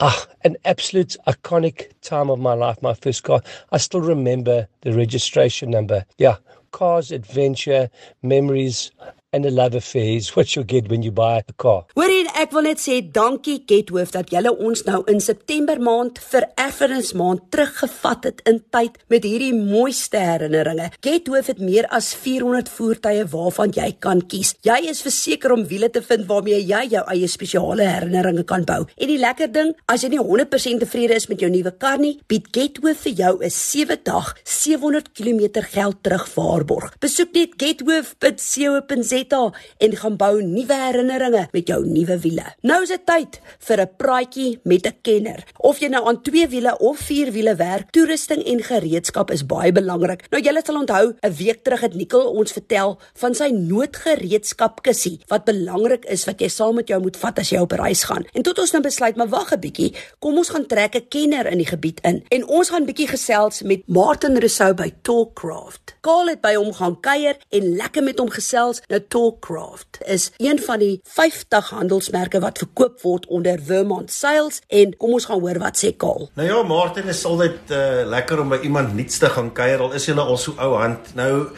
Ah, 0.00 0.26
an 0.44 0.56
absolute 0.64 1.16
iconic 1.26 1.90
time 2.02 2.30
of 2.30 2.38
my 2.38 2.52
life, 2.52 2.80
my 2.82 2.94
first 2.94 3.24
car. 3.24 3.42
I 3.72 3.78
still 3.78 4.00
remember 4.00 4.68
the 4.82 4.92
registration 4.92 5.70
number. 5.70 6.04
Yeah, 6.18 6.36
cars, 6.70 7.10
adventure, 7.10 7.90
memories, 8.22 8.92
and 9.32 9.44
a 9.44 9.50
love 9.50 9.74
affair 9.74 10.16
is 10.16 10.28
what 10.36 10.56
you 10.56 10.64
get 10.64 10.88
when 10.88 11.02
you 11.02 11.10
buy 11.12 11.42
a 11.48 11.52
car. 11.52 11.84
Hoorie, 11.94 12.26
ek 12.38 12.52
wil 12.54 12.68
net 12.68 12.80
sê 12.80 12.98
dankie 13.02 13.58
Gethoof 13.68 14.12
dat 14.14 14.30
julle 14.32 14.52
ons 14.52 14.84
nou 14.86 15.02
in 15.10 15.20
September 15.20 15.80
maand 15.82 16.20
vir 16.30 16.46
Erfenis 16.60 17.12
maand 17.18 17.44
teruggevat 17.52 18.28
het 18.28 18.42
in 18.48 18.60
tyd 18.72 18.96
met 19.12 19.26
hierdie 19.26 19.52
mooiste 19.56 20.20
herinneringe. 20.22 20.90
Gethoof 21.04 21.50
het 21.52 21.60
meer 21.62 21.88
as 21.94 22.10
400 22.16 22.70
voertuie 22.72 23.26
waarvan 23.32 23.74
jy 23.76 23.90
kan 24.00 24.22
kies. 24.30 24.54
Jy 24.66 24.78
is 24.92 25.02
verseker 25.04 25.52
om 25.54 25.66
wiele 25.68 25.90
te 25.92 26.02
vind 26.04 26.28
waarmee 26.30 26.60
jy 26.62 26.84
jou 26.94 27.04
eie 27.12 27.28
spesiale 27.28 27.88
herinneringe 27.88 28.46
kan 28.48 28.64
bou. 28.68 28.80
En 28.96 29.12
die 29.12 29.20
lekker 29.20 29.52
ding, 29.52 29.74
as 29.90 30.04
jy 30.04 30.12
nie 30.14 30.22
100% 30.22 30.84
tevrede 30.84 31.18
is 31.18 31.28
met 31.28 31.44
jou 31.44 31.50
nuwe 31.52 31.74
kar 31.76 32.00
nie, 32.00 32.16
bied 32.30 32.48
Gethoof 32.54 33.04
vir 33.04 33.16
jou 33.22 33.34
'n 33.42 33.50
7 33.50 34.00
dag 34.04 34.34
700 34.44 35.12
km 35.12 35.62
geld 35.74 36.02
terugwaarborg. 36.02 36.96
Besoek 37.00 37.34
net 37.34 37.58
gethoof.co.za 37.58 39.17
Zeta 39.18 39.50
en 39.82 39.96
gaan 39.98 40.16
bou 40.18 40.34
nuwe 40.42 40.76
herinneringe 40.78 41.46
met 41.52 41.70
jou 41.70 41.80
nuwe 41.86 42.18
wiele. 42.22 42.44
Nou 42.66 42.82
is 42.84 42.92
dit 42.92 43.04
tyd 43.06 43.40
vir 43.66 43.80
'n 43.82 43.90
praatjie 43.96 44.60
met 44.64 44.86
'n 44.86 44.96
kenner. 45.02 45.44
Of 45.58 45.80
jy 45.80 45.88
nou 45.88 46.06
aan 46.06 46.22
twee 46.22 46.46
wiele 46.46 46.78
of 46.78 46.98
vier 46.98 47.32
wiele 47.32 47.54
werk, 47.56 47.90
toerusting 47.90 48.44
en 48.44 48.62
gereedskap 48.62 49.30
is 49.30 49.46
baie 49.46 49.72
belangrik. 49.72 50.30
Nou 50.30 50.42
julle 50.42 50.62
sal 50.64 50.76
onthou, 50.76 51.14
'n 51.22 51.34
week 51.34 51.64
terug 51.64 51.80
het 51.80 51.94
Nikkel 51.94 52.30
ons 52.30 52.52
vertel 52.52 52.98
van 53.14 53.34
sy 53.34 53.48
noodgereedskap 53.48 54.82
kussie 54.82 55.20
wat 55.28 55.44
belangrik 55.44 56.04
is 56.04 56.24
wat 56.24 56.40
jy 56.40 56.48
saam 56.48 56.74
met 56.74 56.88
jou 56.88 57.00
moet 57.00 57.16
vat 57.16 57.38
as 57.38 57.50
jy 57.50 57.58
op 57.58 57.72
reis 57.72 58.04
gaan. 58.04 58.24
En 58.32 58.42
tot 58.42 58.58
ons 58.58 58.72
nou 58.72 58.82
besluit, 58.82 59.16
maar 59.16 59.28
wag 59.28 59.52
'n 59.52 59.60
bietjie, 59.60 59.94
kom 60.18 60.36
ons 60.36 60.48
gaan 60.48 60.66
trek 60.66 60.94
'n 60.94 61.08
kenner 61.08 61.46
in 61.46 61.58
die 61.58 61.66
gebied 61.66 62.00
in 62.02 62.24
en 62.28 62.46
ons 62.46 62.68
gaan 62.68 62.86
bietjie 62.86 63.08
gesels 63.08 63.62
met 63.62 63.82
Martin 63.86 64.36
Rousseau 64.38 64.74
by 64.74 64.92
Talkcraft. 65.02 65.96
Kaal 66.00 66.26
het 66.26 66.40
by 66.40 66.54
hom 66.54 66.72
gaan 66.72 67.00
kuier 67.00 67.36
en 67.50 67.76
lekker 67.76 68.02
met 68.02 68.18
hom 68.18 68.30
gesels. 68.30 68.82
Nou 68.88 69.00
Toolcraft 69.08 69.98
is 70.06 70.30
een 70.36 70.58
van 70.62 70.78
die 70.78 71.00
50 71.04 71.70
handelsmerke 71.70 72.40
wat 72.40 72.58
verkoop 72.58 73.00
word 73.02 73.26
onder 73.26 73.60
Vermont 73.64 74.12
Sales 74.12 74.60
en 74.68 74.96
kom 74.96 75.16
ons 75.16 75.28
gaan 75.28 75.40
hoor 75.40 75.60
wat 75.62 75.80
sê 75.80 75.92
Kaal. 75.96 76.28
Nou 76.38 76.48
ja, 76.48 76.62
Martin 76.68 77.08
is 77.08 77.24
altyd 77.24 77.72
uh, 77.72 78.04
lekker 78.08 78.42
om 78.42 78.52
by 78.52 78.60
iemand 78.68 78.94
nuuts 78.94 79.18
te 79.18 79.30
gaan 79.32 79.50
kuier 79.56 79.80
al 79.84 79.96
is 79.96 80.06
jy 80.08 80.16
al 80.18 80.36
so 80.40 80.54
ou 80.58 80.76
hand. 80.78 81.12
Nou 81.18 81.48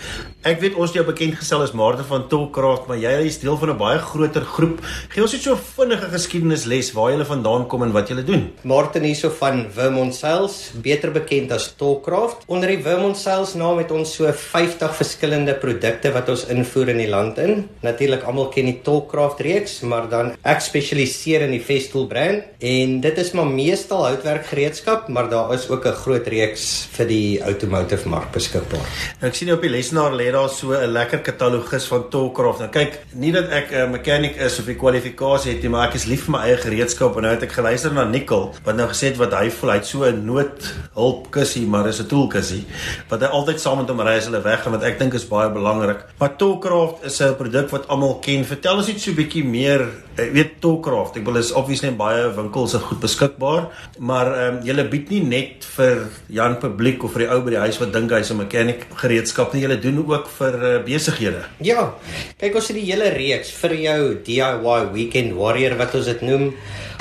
ek 0.46 0.60
weet 0.62 0.78
ons 0.80 0.94
jou 0.94 1.04
bekend 1.04 1.36
gestel 1.40 1.64
as 1.64 1.74
Martin 1.76 2.06
van 2.08 2.28
Toolcraft, 2.30 2.86
maar 2.88 3.00
jy 3.00 3.12
is 3.26 3.40
deel 3.42 3.58
van 3.60 3.74
'n 3.74 3.78
baie 3.80 3.98
groter 3.98 4.44
groep. 4.44 4.80
Gee 5.10 5.22
ons 5.22 5.32
net 5.32 5.42
so 5.42 5.54
'n 5.54 5.66
vinnige 5.76 6.08
geskiedenisles 6.14 6.92
waar 6.92 7.10
jy 7.12 7.24
vandaan 7.24 7.66
kom 7.66 7.82
en 7.82 7.92
wat 7.92 8.08
jy 8.08 8.22
doen. 8.24 8.52
Martin 8.62 9.02
hierso 9.02 9.30
van 9.30 9.66
Vermont 9.70 10.14
Sales, 10.14 10.72
beter 10.82 11.10
bekend 11.10 11.52
as 11.52 11.74
Toolcraft. 11.76 12.44
Onder 12.46 12.68
die 12.68 12.82
Vermont 12.82 13.16
Sales 13.16 13.54
naam 13.54 13.78
het 13.78 13.90
ons 13.90 14.14
so 14.14 14.30
50 14.32 14.94
verskillende 14.96 15.54
produkte 15.54 16.12
wat 16.12 16.28
ons 16.28 16.46
invoer 16.46 16.88
in 16.88 16.98
die 16.98 17.08
land 17.08 17.39
in. 17.40 17.68
Natuurlik 17.82 18.22
almal 18.28 18.48
ken 18.54 18.68
die 18.70 18.80
Tollcraft 18.84 19.40
reeks, 19.40 19.80
maar 19.80 20.08
dan 20.10 20.32
ek 20.42 20.60
spesialiseer 20.64 21.46
in 21.46 21.54
die 21.54 21.62
Festool 21.64 22.06
brand 22.10 22.44
en 22.58 23.00
dit 23.00 23.18
is 23.18 23.32
maar 23.36 23.48
meestal 23.48 24.04
houtwerkgereedskap, 24.06 25.08
maar 25.08 25.30
daar 25.30 25.54
is 25.54 25.68
ook 25.70 25.86
'n 25.86 26.00
groot 26.02 26.26
reeks 26.26 26.88
vir 26.96 27.06
die 27.06 27.40
automotive 27.42 28.08
mark 28.08 28.30
beskikbaar. 28.32 28.86
Nou 29.20 29.30
ek 29.30 29.34
sien 29.34 29.52
op 29.52 29.62
die 29.62 29.70
lesenaar 29.70 30.12
lê 30.12 30.30
daar 30.32 30.48
so 30.48 30.72
'n 30.72 30.92
lekker 30.92 31.20
katalogus 31.20 31.86
van 31.86 32.08
Tollcraft. 32.10 32.58
Nou 32.58 32.70
kyk, 32.70 32.98
nie 33.14 33.32
dat 33.32 33.48
ek 33.50 33.72
'n 33.72 33.90
mechanic 33.90 34.36
is 34.36 34.58
of 34.58 34.66
die 34.66 34.74
kwalifikasie 34.76 35.52
het 35.52 35.62
nie, 35.62 35.70
maar 35.70 35.88
ek 35.88 35.94
is 35.94 36.06
lief 36.06 36.24
vir 36.24 36.32
my 36.32 36.44
eie 36.46 36.56
gereedskap 36.56 37.16
en 37.16 37.22
nou 37.22 37.32
het 37.32 37.42
ek 37.42 37.52
geluister 37.52 37.92
na 37.92 38.04
Nicole 38.04 38.50
wat 38.64 38.76
nou 38.76 38.88
gesê 38.88 39.10
het 39.10 39.16
wat 39.16 39.32
hy 39.32 39.50
voel, 39.50 39.70
hy 39.70 39.76
het 39.76 39.86
so 39.86 40.04
'n 40.04 40.24
noodhulp 40.24 41.30
kussie, 41.30 41.66
maar 41.66 41.84
dis 41.84 42.00
'n 42.00 42.06
toolkussie 42.06 42.64
wat 43.08 43.20
hy 43.20 43.26
altyd 43.26 43.60
saam 43.60 43.78
met 43.78 43.88
hom 43.88 44.00
ry 44.00 44.16
as 44.16 44.24
hulle 44.28 44.42
weggaan 44.42 44.72
wat 44.72 44.82
ek 44.82 44.98
dink 44.98 45.14
is 45.14 45.26
baie 45.28 45.50
belangrik. 45.50 46.04
Maar 46.18 46.36
Tollcraft 46.36 47.04
is 47.04 47.20
'n 47.20 47.29
produk 47.38 47.70
wat 47.72 47.88
almal 47.92 48.18
ken. 48.24 48.44
Vertel 48.44 48.80
ons 48.80 48.88
net 48.88 49.00
so 49.00 49.10
'n 49.10 49.16
bietjie 49.16 49.44
meer. 49.44 49.86
Ek 50.16 50.32
weet 50.32 50.60
Tollcraft, 50.60 51.16
ek 51.16 51.24
wil 51.24 51.36
is 51.36 51.52
obviously 51.52 51.88
in 51.88 51.96
baie 51.96 52.28
winkels 52.36 52.74
is 52.74 52.82
goed 52.82 53.00
beskikbaar, 53.00 53.70
maar 53.98 54.26
ehm 54.26 54.56
um, 54.56 54.62
julle 54.66 54.84
bied 54.88 55.10
nie 55.10 55.22
net 55.22 55.64
vir 55.76 56.08
Jan 56.28 56.58
publiek 56.60 57.04
of 57.04 57.12
vir 57.12 57.24
die 57.24 57.30
ou 57.32 57.40
by 57.40 57.50
die 57.50 57.64
huis 57.64 57.80
wat 57.80 57.92
dink 57.92 58.10
hy's 58.10 58.30
'n 58.30 58.36
mechanic 58.36 58.86
gereedskap 58.94 59.54
nie. 59.54 59.62
Julle 59.62 59.80
doen 59.80 59.98
ook 59.98 60.28
vir 60.28 60.54
uh, 60.54 60.82
besighede. 60.84 61.44
Ja. 61.60 61.94
Kyk 62.38 62.54
ons 62.54 62.68
het 62.68 62.76
die 62.76 62.90
hele 62.92 63.10
reeks 63.10 63.50
vir 63.50 63.74
jou 63.74 64.14
DIY 64.24 64.92
weekend 64.92 65.32
warrior 65.34 65.76
wat 65.78 65.94
ons 65.94 66.06
dit 66.06 66.22
noem. 66.22 66.54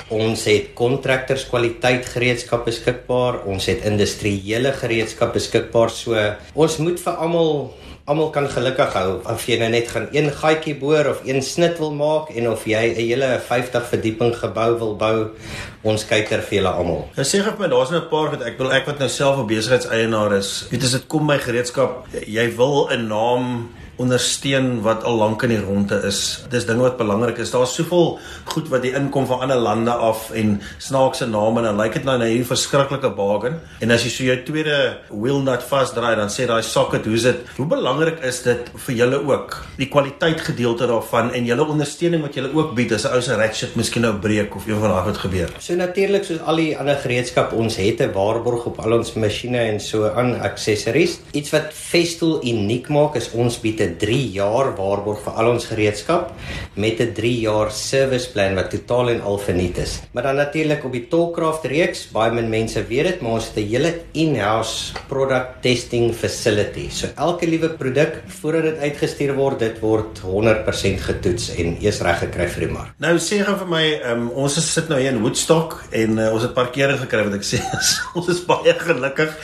Ons 0.09 0.47
het 0.49 0.71
kontrakteurs 0.73 1.45
kwaliteit 1.45 2.07
gereedskap 2.09 2.65
beskikbaar. 2.65 3.43
Ons 3.45 3.67
het 3.69 3.83
industriële 3.85 4.71
gereedskap 4.73 5.35
beskikbaar. 5.37 5.93
So 5.93 6.17
ons 6.55 6.77
moet 6.81 6.97
vir 6.99 7.13
almal 7.13 7.73
almal 8.09 8.31
kan 8.33 8.47
gelukkig 8.49 8.93
hou 8.97 9.09
of 9.29 9.43
jy 9.45 9.59
nou 9.61 9.69
net 9.69 9.89
gaan 9.93 10.07
een 10.15 10.31
gaatjie 10.33 10.75
boor 10.81 11.11
of 11.11 11.21
een 11.27 11.41
snit 11.45 11.77
wil 11.81 11.91
maak 11.93 12.31
en 12.33 12.49
of 12.49 12.65
jy 12.65 12.81
'n 12.89 12.95
hele 12.95 13.29
50 13.47 13.85
verdieping 13.91 14.33
gebou 14.35 14.71
wil 14.79 14.95
bou 14.95 15.17
ons 15.83 16.05
kyker 16.05 16.41
vir 16.41 16.57
julle 16.59 16.73
almal. 16.73 17.05
Nou 17.15 17.25
sê 17.25 17.43
gou 17.43 17.53
vir 17.53 17.59
my 17.59 17.69
daar's 17.69 17.91
nou 17.91 18.01
'n 18.01 18.09
paar 18.09 18.31
wat 18.31 18.41
ek 18.41 18.57
wil 18.57 18.71
ek 18.71 18.85
wat 18.85 18.99
nou 18.99 19.09
self 19.09 19.37
'n 19.37 19.47
besigheidseienaar 19.47 20.33
is. 20.37 20.67
Weet 20.71 20.83
as 20.83 20.91
dit 20.91 21.07
kom 21.07 21.25
my 21.25 21.37
gereedskap, 21.37 22.07
jy 22.27 22.55
wil 22.55 22.89
'n 22.89 23.07
naam 23.07 23.69
ondersteun 23.99 24.79
wat 24.85 25.03
al 25.03 25.17
lank 25.19 25.43
in 25.43 25.51
die 25.53 25.59
ronde 25.59 25.97
is. 26.07 26.19
Dis 26.51 26.65
dinge 26.67 26.85
wat 26.85 26.97
belangrik 26.99 27.39
is. 27.43 27.51
Daar's 27.51 27.75
soveel 27.75 28.17
goed 28.53 28.69
wat 28.71 28.85
die 28.85 28.93
inkom 28.95 29.27
van 29.27 29.43
ander 29.45 29.59
lande 29.59 29.91
af 29.91 30.29
en 30.31 30.55
snaakse 30.79 31.27
name 31.27 31.59
en 31.61 31.69
dan 31.69 31.81
lyk 31.81 31.97
dit 31.99 32.07
nou 32.07 32.15
na 32.19 32.29
hierdie 32.29 32.47
verskriklike 32.47 33.11
bargain. 33.17 33.59
En 33.83 33.91
as 33.91 34.05
jy 34.07 34.11
so 34.13 34.27
jou 34.27 34.37
tweede 34.47 34.77
wheel 35.11 35.41
nut 35.43 35.65
vasdraai, 35.67 36.15
dan 36.19 36.31
sê 36.31 36.47
daai 36.49 36.63
socket, 36.63 37.09
hoe's 37.09 37.27
dit? 37.27 37.43
Hoe 37.57 37.67
belangrik 37.69 38.23
is 38.27 38.41
dit 38.45 38.71
vir 38.85 38.97
julle 39.01 39.19
ook? 39.27 39.57
Die 39.81 39.89
kwaliteit 39.91 40.45
gedeelte 40.47 40.87
daarvan 40.89 41.33
en 41.35 41.49
julle 41.49 41.67
ondersteuning 41.67 42.23
wat 42.23 42.39
julle 42.39 42.53
ook 42.55 42.73
bied 42.77 42.95
as 42.95 43.05
'n 43.05 43.13
ou 43.15 43.21
se 43.21 43.35
ratchet 43.35 43.75
miskien 43.75 44.03
nou 44.07 44.13
breek 44.13 44.55
of 44.55 44.67
een 44.67 44.79
van 44.79 44.89
daai 44.95 45.03
goed 45.09 45.17
gebeur. 45.17 45.49
So 45.59 45.75
natuurlik 45.75 46.23
soos 46.23 46.39
al 46.39 46.55
die 46.55 46.77
ander 46.77 46.95
gereedskap, 46.95 47.53
ons 47.53 47.75
het 47.75 48.01
'n 48.01 48.13
waarborg 48.13 48.65
op 48.65 48.79
al 48.79 48.93
ons 48.93 49.13
masjiene 49.13 49.59
en 49.59 49.79
so 49.79 50.07
aan 50.07 50.39
aksessories. 50.39 51.19
Iets 51.31 51.49
wat 51.51 51.73
Festool 51.73 52.39
uniek 52.43 52.89
maak 52.89 53.15
is 53.15 53.31
ons 53.31 53.59
bied 53.59 53.79
'n 53.81 53.88
3 53.97 54.31
jaar 54.31 54.75
waarborg 54.77 55.23
vir 55.23 55.33
al 55.33 55.51
ons 55.53 55.65
gereedskap 55.65 56.31
met 56.75 56.99
'n 56.99 57.13
3 57.13 57.39
jaar 57.39 57.71
service 57.71 58.31
plan 58.31 58.55
wat 58.55 58.69
totaal 58.69 59.09
en 59.09 59.21
al 59.21 59.37
verniet 59.37 59.77
is. 59.77 59.99
Maar 60.13 60.23
dan 60.23 60.35
natuurlik 60.35 60.85
op 60.85 60.91
die 60.91 61.07
Tollcraft 61.07 61.65
reeks, 61.65 62.07
baie 62.11 62.31
min 62.31 62.49
mense 62.49 62.83
weet 62.87 63.03
dit, 63.03 63.21
maar 63.21 63.31
ons 63.31 63.47
het 63.47 63.57
'n 63.57 63.69
hele 63.69 63.93
in-house 64.13 64.93
product 65.07 65.61
testing 65.61 66.13
facility. 66.13 66.89
So 66.89 67.07
elke 67.15 67.47
liewe 67.47 67.69
produk 67.69 68.21
voordat 68.27 68.63
dit 68.63 68.77
uitgestuur 68.77 69.35
word, 69.35 69.59
dit 69.59 69.79
word 69.79 70.19
100% 70.19 71.01
getoets 71.01 71.49
en 71.55 71.77
eers 71.81 72.01
reg 72.01 72.19
gekry 72.19 72.47
vir 72.47 72.65
die 72.65 72.73
mark. 72.73 72.93
Nou 72.97 73.15
sê 73.17 73.43
gou 73.45 73.55
vir 73.57 73.67
my, 73.67 73.85
um, 74.11 74.29
ons 74.29 74.57
is 74.57 74.73
sit 74.73 74.89
nou 74.89 74.99
hier 74.99 75.11
in 75.11 75.21
Woodstock 75.21 75.83
en 75.91 76.17
uh, 76.17 76.33
ons 76.33 76.41
het 76.41 76.53
parkering 76.53 76.99
gekry 76.99 77.23
wat 77.23 77.37
ek 77.39 77.47
sê 77.47 77.61
ons 78.17 78.29
is 78.31 78.41
baie 78.45 78.73
gelukkig. 78.73 79.35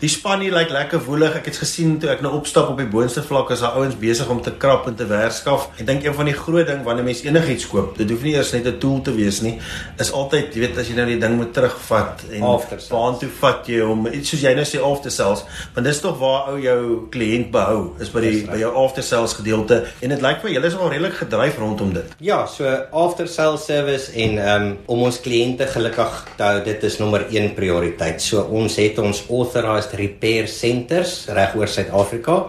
Die 0.00 0.08
span 0.08 0.40
hier 0.44 0.54
lyk 0.54 0.70
lekker 0.74 1.02
woelig. 1.06 1.36
Ek 1.40 1.50
het 1.50 1.60
gesien 1.60 1.98
toe 2.00 2.10
ek 2.12 2.22
nou 2.24 2.34
opstap 2.38 2.72
op 2.72 2.80
die 2.80 2.88
boonste 2.90 3.22
vlak 3.26 3.52
as 3.54 3.64
daar 3.64 3.78
ouens 3.80 3.93
besig 4.00 4.28
om 4.28 4.40
te 4.42 4.52
krap 4.58 4.88
en 4.90 4.94
te 4.94 5.06
werskaf. 5.06 5.68
Ek 5.78 5.86
dink 5.86 6.04
een 6.04 6.14
van 6.14 6.30
die 6.30 6.36
groot 6.36 6.66
ding 6.66 6.82
wanneer 6.86 7.04
mens 7.04 7.22
enigiets 7.24 7.66
koop, 7.70 7.96
dit 7.98 8.10
hoef 8.10 8.22
nie 8.22 8.34
eers 8.34 8.52
net 8.52 8.66
'n 8.66 8.78
tool 8.78 9.00
te 9.00 9.14
wees 9.14 9.40
nie, 9.42 9.58
is 9.98 10.12
altyd, 10.12 10.54
jy 10.54 10.60
weet, 10.60 10.78
as 10.78 10.88
jy 10.88 10.96
nou 10.96 11.06
die 11.06 11.18
ding 11.18 11.36
moet 11.36 11.52
terugvat 11.52 12.24
en 12.30 12.40
waar 12.40 13.18
toe 13.18 13.28
vat 13.40 13.66
jy 13.66 13.80
hom? 13.80 14.06
Iets 14.06 14.30
soos 14.30 14.42
jy 14.42 14.54
nou 14.54 14.64
sê 14.64 14.80
after 14.82 15.10
sales, 15.10 15.44
want 15.74 15.86
dis 15.86 16.00
tog 16.00 16.18
waar 16.18 16.48
ou 16.52 16.58
jou 16.60 17.08
kliënt 17.10 17.50
behou, 17.50 17.94
is 18.00 18.10
by 18.10 18.20
die 18.20 18.46
by 18.46 18.58
jou 18.58 18.72
after 18.84 19.02
sales 19.02 19.34
gedeelte 19.38 19.84
en 20.00 20.08
dit 20.08 20.22
lyk 20.22 20.40
vir 20.42 20.50
julle 20.56 20.66
is 20.66 20.76
al 20.78 20.90
redelik 20.90 21.16
gedryf 21.20 21.58
rondom 21.58 21.92
dit. 21.94 22.14
Ja, 22.20 22.46
so 22.46 22.68
after 22.92 23.28
sales 23.28 23.64
service 23.64 24.12
en 24.12 24.38
um, 24.38 24.70
om 24.86 25.04
ons 25.08 25.20
kliënte 25.24 25.66
gelukkig 25.70 26.16
te 26.38 26.46
hou, 26.46 26.62
dit 26.66 26.86
is 26.88 26.98
nommer 27.00 27.26
1 27.30 27.52
prioriteit. 27.58 28.22
So 28.22 28.44
ons 28.54 28.78
het 28.80 28.98
ons 29.02 29.24
authorized 29.28 29.94
repair 29.98 30.48
centers 30.50 31.24
reg 31.34 31.56
oor 31.58 31.70
Suid-Afrika. 31.70 32.40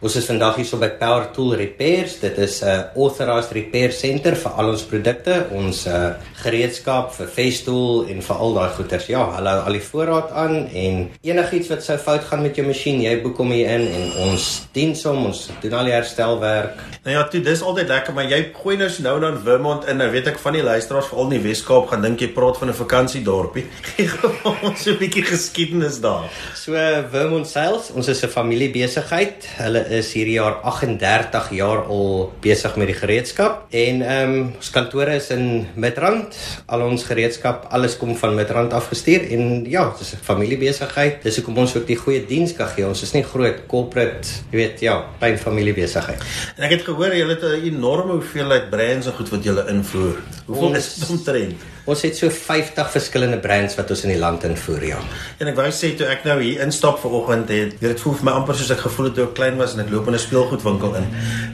Ons 0.00 0.16
is 0.20 0.28
vandag 0.28 0.60
hier 0.60 0.68
so 0.68 0.79
by 0.80 0.88
Power 1.00 1.28
Tool 1.34 1.54
Repairs. 1.54 2.18
Dit 2.20 2.38
is 2.38 2.60
'n 2.62 2.66
uh, 2.66 2.96
authorized 2.96 3.52
repair 3.52 3.92
center 3.92 4.36
vir 4.36 4.52
al 4.56 4.68
ons 4.72 4.82
produkte, 4.82 5.46
ons 5.52 5.86
uh, 5.86 6.14
gereedskap 6.42 7.12
vir 7.14 7.28
Festool 7.28 8.06
en 8.08 8.22
vir 8.22 8.36
al 8.36 8.54
daai 8.54 8.70
goeders. 8.76 9.06
Ja, 9.06 9.24
hulle 9.36 9.50
hou 9.50 9.66
al 9.66 9.76
die 9.76 9.84
voorraad 9.90 10.30
aan 10.32 10.56
en 10.72 11.10
enigiets 11.22 11.68
wat 11.68 11.84
sou 11.84 11.98
fout 11.98 12.24
gaan 12.24 12.42
met 12.42 12.56
jou 12.56 12.66
masjien, 12.66 13.02
jy 13.02 13.20
boek 13.22 13.36
hom 13.42 13.52
hier 13.52 13.68
in 13.76 13.86
en 13.88 14.12
ons 14.30 14.46
dien 14.72 14.94
hom, 15.04 15.26
ons 15.26 15.50
doen 15.62 15.76
al 15.78 15.90
die 15.90 15.94
herstelwerk. 15.94 16.80
Nou 17.04 17.14
ja, 17.16 17.24
toe 17.28 17.40
dis 17.44 17.62
altyd 17.62 17.88
lekker, 17.88 18.14
maar 18.16 18.28
jy 18.28 18.40
gooi 18.56 18.76
nou 18.76 18.88
nou 19.00 19.16
dan 19.20 19.38
Vermont 19.44 19.86
in. 19.88 20.00
Nou 20.00 20.10
weet 20.12 20.26
ek 20.32 20.38
van 20.38 20.56
die 20.56 20.64
luisteraars 20.64 21.08
veral 21.10 21.30
in 21.30 21.36
die 21.36 21.44
Wes-Kaap 21.48 21.88
gaan 21.92 22.04
dink 22.04 22.20
jy 22.20 22.30
praat 22.36 22.58
van 22.60 22.68
'n 22.68 22.76
vakansiedorpie. 22.76 23.66
ons 24.68 24.86
'n 24.88 24.98
bietjie 24.98 25.24
geskiedenis 25.24 26.00
daar. 26.00 26.28
So 26.54 26.72
Vermont 27.12 27.46
Sales, 27.46 27.90
ons 27.94 28.08
is 28.08 28.22
'n 28.24 28.28
familiebesigheid. 28.28 29.48
Hulle 29.60 29.84
is 30.00 30.12
hierdie 30.12 30.38
jaar 30.40 30.60
38 30.70 31.50
jaar 31.50 31.82
al 31.90 32.30
besig 32.44 32.76
met 32.78 32.90
die 32.90 32.96
gereedskap 32.96 33.66
en 33.74 34.02
ehm 34.06 34.34
um, 34.34 34.52
ons 34.60 34.70
kantore 34.74 35.16
is 35.18 35.30
in 35.34 35.66
Midrand. 35.74 36.36
Al 36.70 36.84
ons 36.86 37.04
gereedskap, 37.08 37.66
alles 37.74 37.96
kom 37.98 38.14
van 38.16 38.36
Midrand 38.38 38.74
afgestuur 38.76 39.26
en 39.34 39.64
ja, 39.70 39.84
dit 39.90 40.00
is 40.06 40.12
'n 40.14 40.24
familiebesigheid. 40.30 41.22
Dis 41.22 41.36
hoekom 41.40 41.58
ons 41.64 41.76
ook 41.76 41.86
die 41.86 41.96
goeie 41.96 42.22
diens 42.26 42.54
kan 42.54 42.68
gee. 42.68 42.86
Ons 42.86 43.02
is 43.02 43.12
nie 43.12 43.24
groot 43.24 43.66
corporate, 43.66 44.28
jy 44.50 44.56
weet, 44.56 44.80
ja, 44.80 45.04
klein 45.18 45.38
familiebesigheid. 45.38 46.22
En 46.56 46.64
ek 46.64 46.70
het 46.78 46.86
gehoor 46.86 47.16
julle 47.16 47.34
het 47.34 47.44
'n 47.44 47.66
enorme 47.74 48.12
hoeveelheid 48.12 48.70
brands 48.70 49.06
en 49.06 49.12
goed 49.12 49.28
wat 49.28 49.44
julle 49.44 49.66
invoer. 49.68 50.16
Hoeveel 50.46 50.74
is 50.74 50.94
dit 50.94 51.10
omtrent? 51.10 51.62
Ons 51.84 52.02
het 52.02 52.16
so 52.16 52.30
50 52.30 52.90
verskillende 52.92 53.38
brands 53.38 53.74
wat 53.78 53.90
ons 53.90 54.02
in 54.04 54.12
die 54.12 54.18
land 54.20 54.44
invoer, 54.44 54.84
ja. 54.84 54.98
En 55.40 55.48
ek 55.50 55.56
wou 55.56 55.68
sê 55.74 55.96
toe 55.96 56.06
ek 56.06 56.26
nou 56.28 56.36
hier 56.42 56.60
instap 56.60 57.00
vanoggend 57.02 57.48
het, 57.48 57.80
dit 57.80 58.00
voel 58.00 58.14
vir 58.14 58.28
my 58.28 58.34
amper 58.40 58.58
soos 58.58 58.70
ek 58.70 58.84
gevoel 58.84 59.08
het 59.08 59.14
toe 59.14 59.24
ek 59.24 59.34
klein 59.38 59.56
was 59.60 59.74
en 59.74 59.80
ek 59.84 59.90
loop 59.90 60.06
in 60.06 60.14
'n 60.14 60.22
speelgoedwinkel 60.60 60.92
in. 61.00 61.06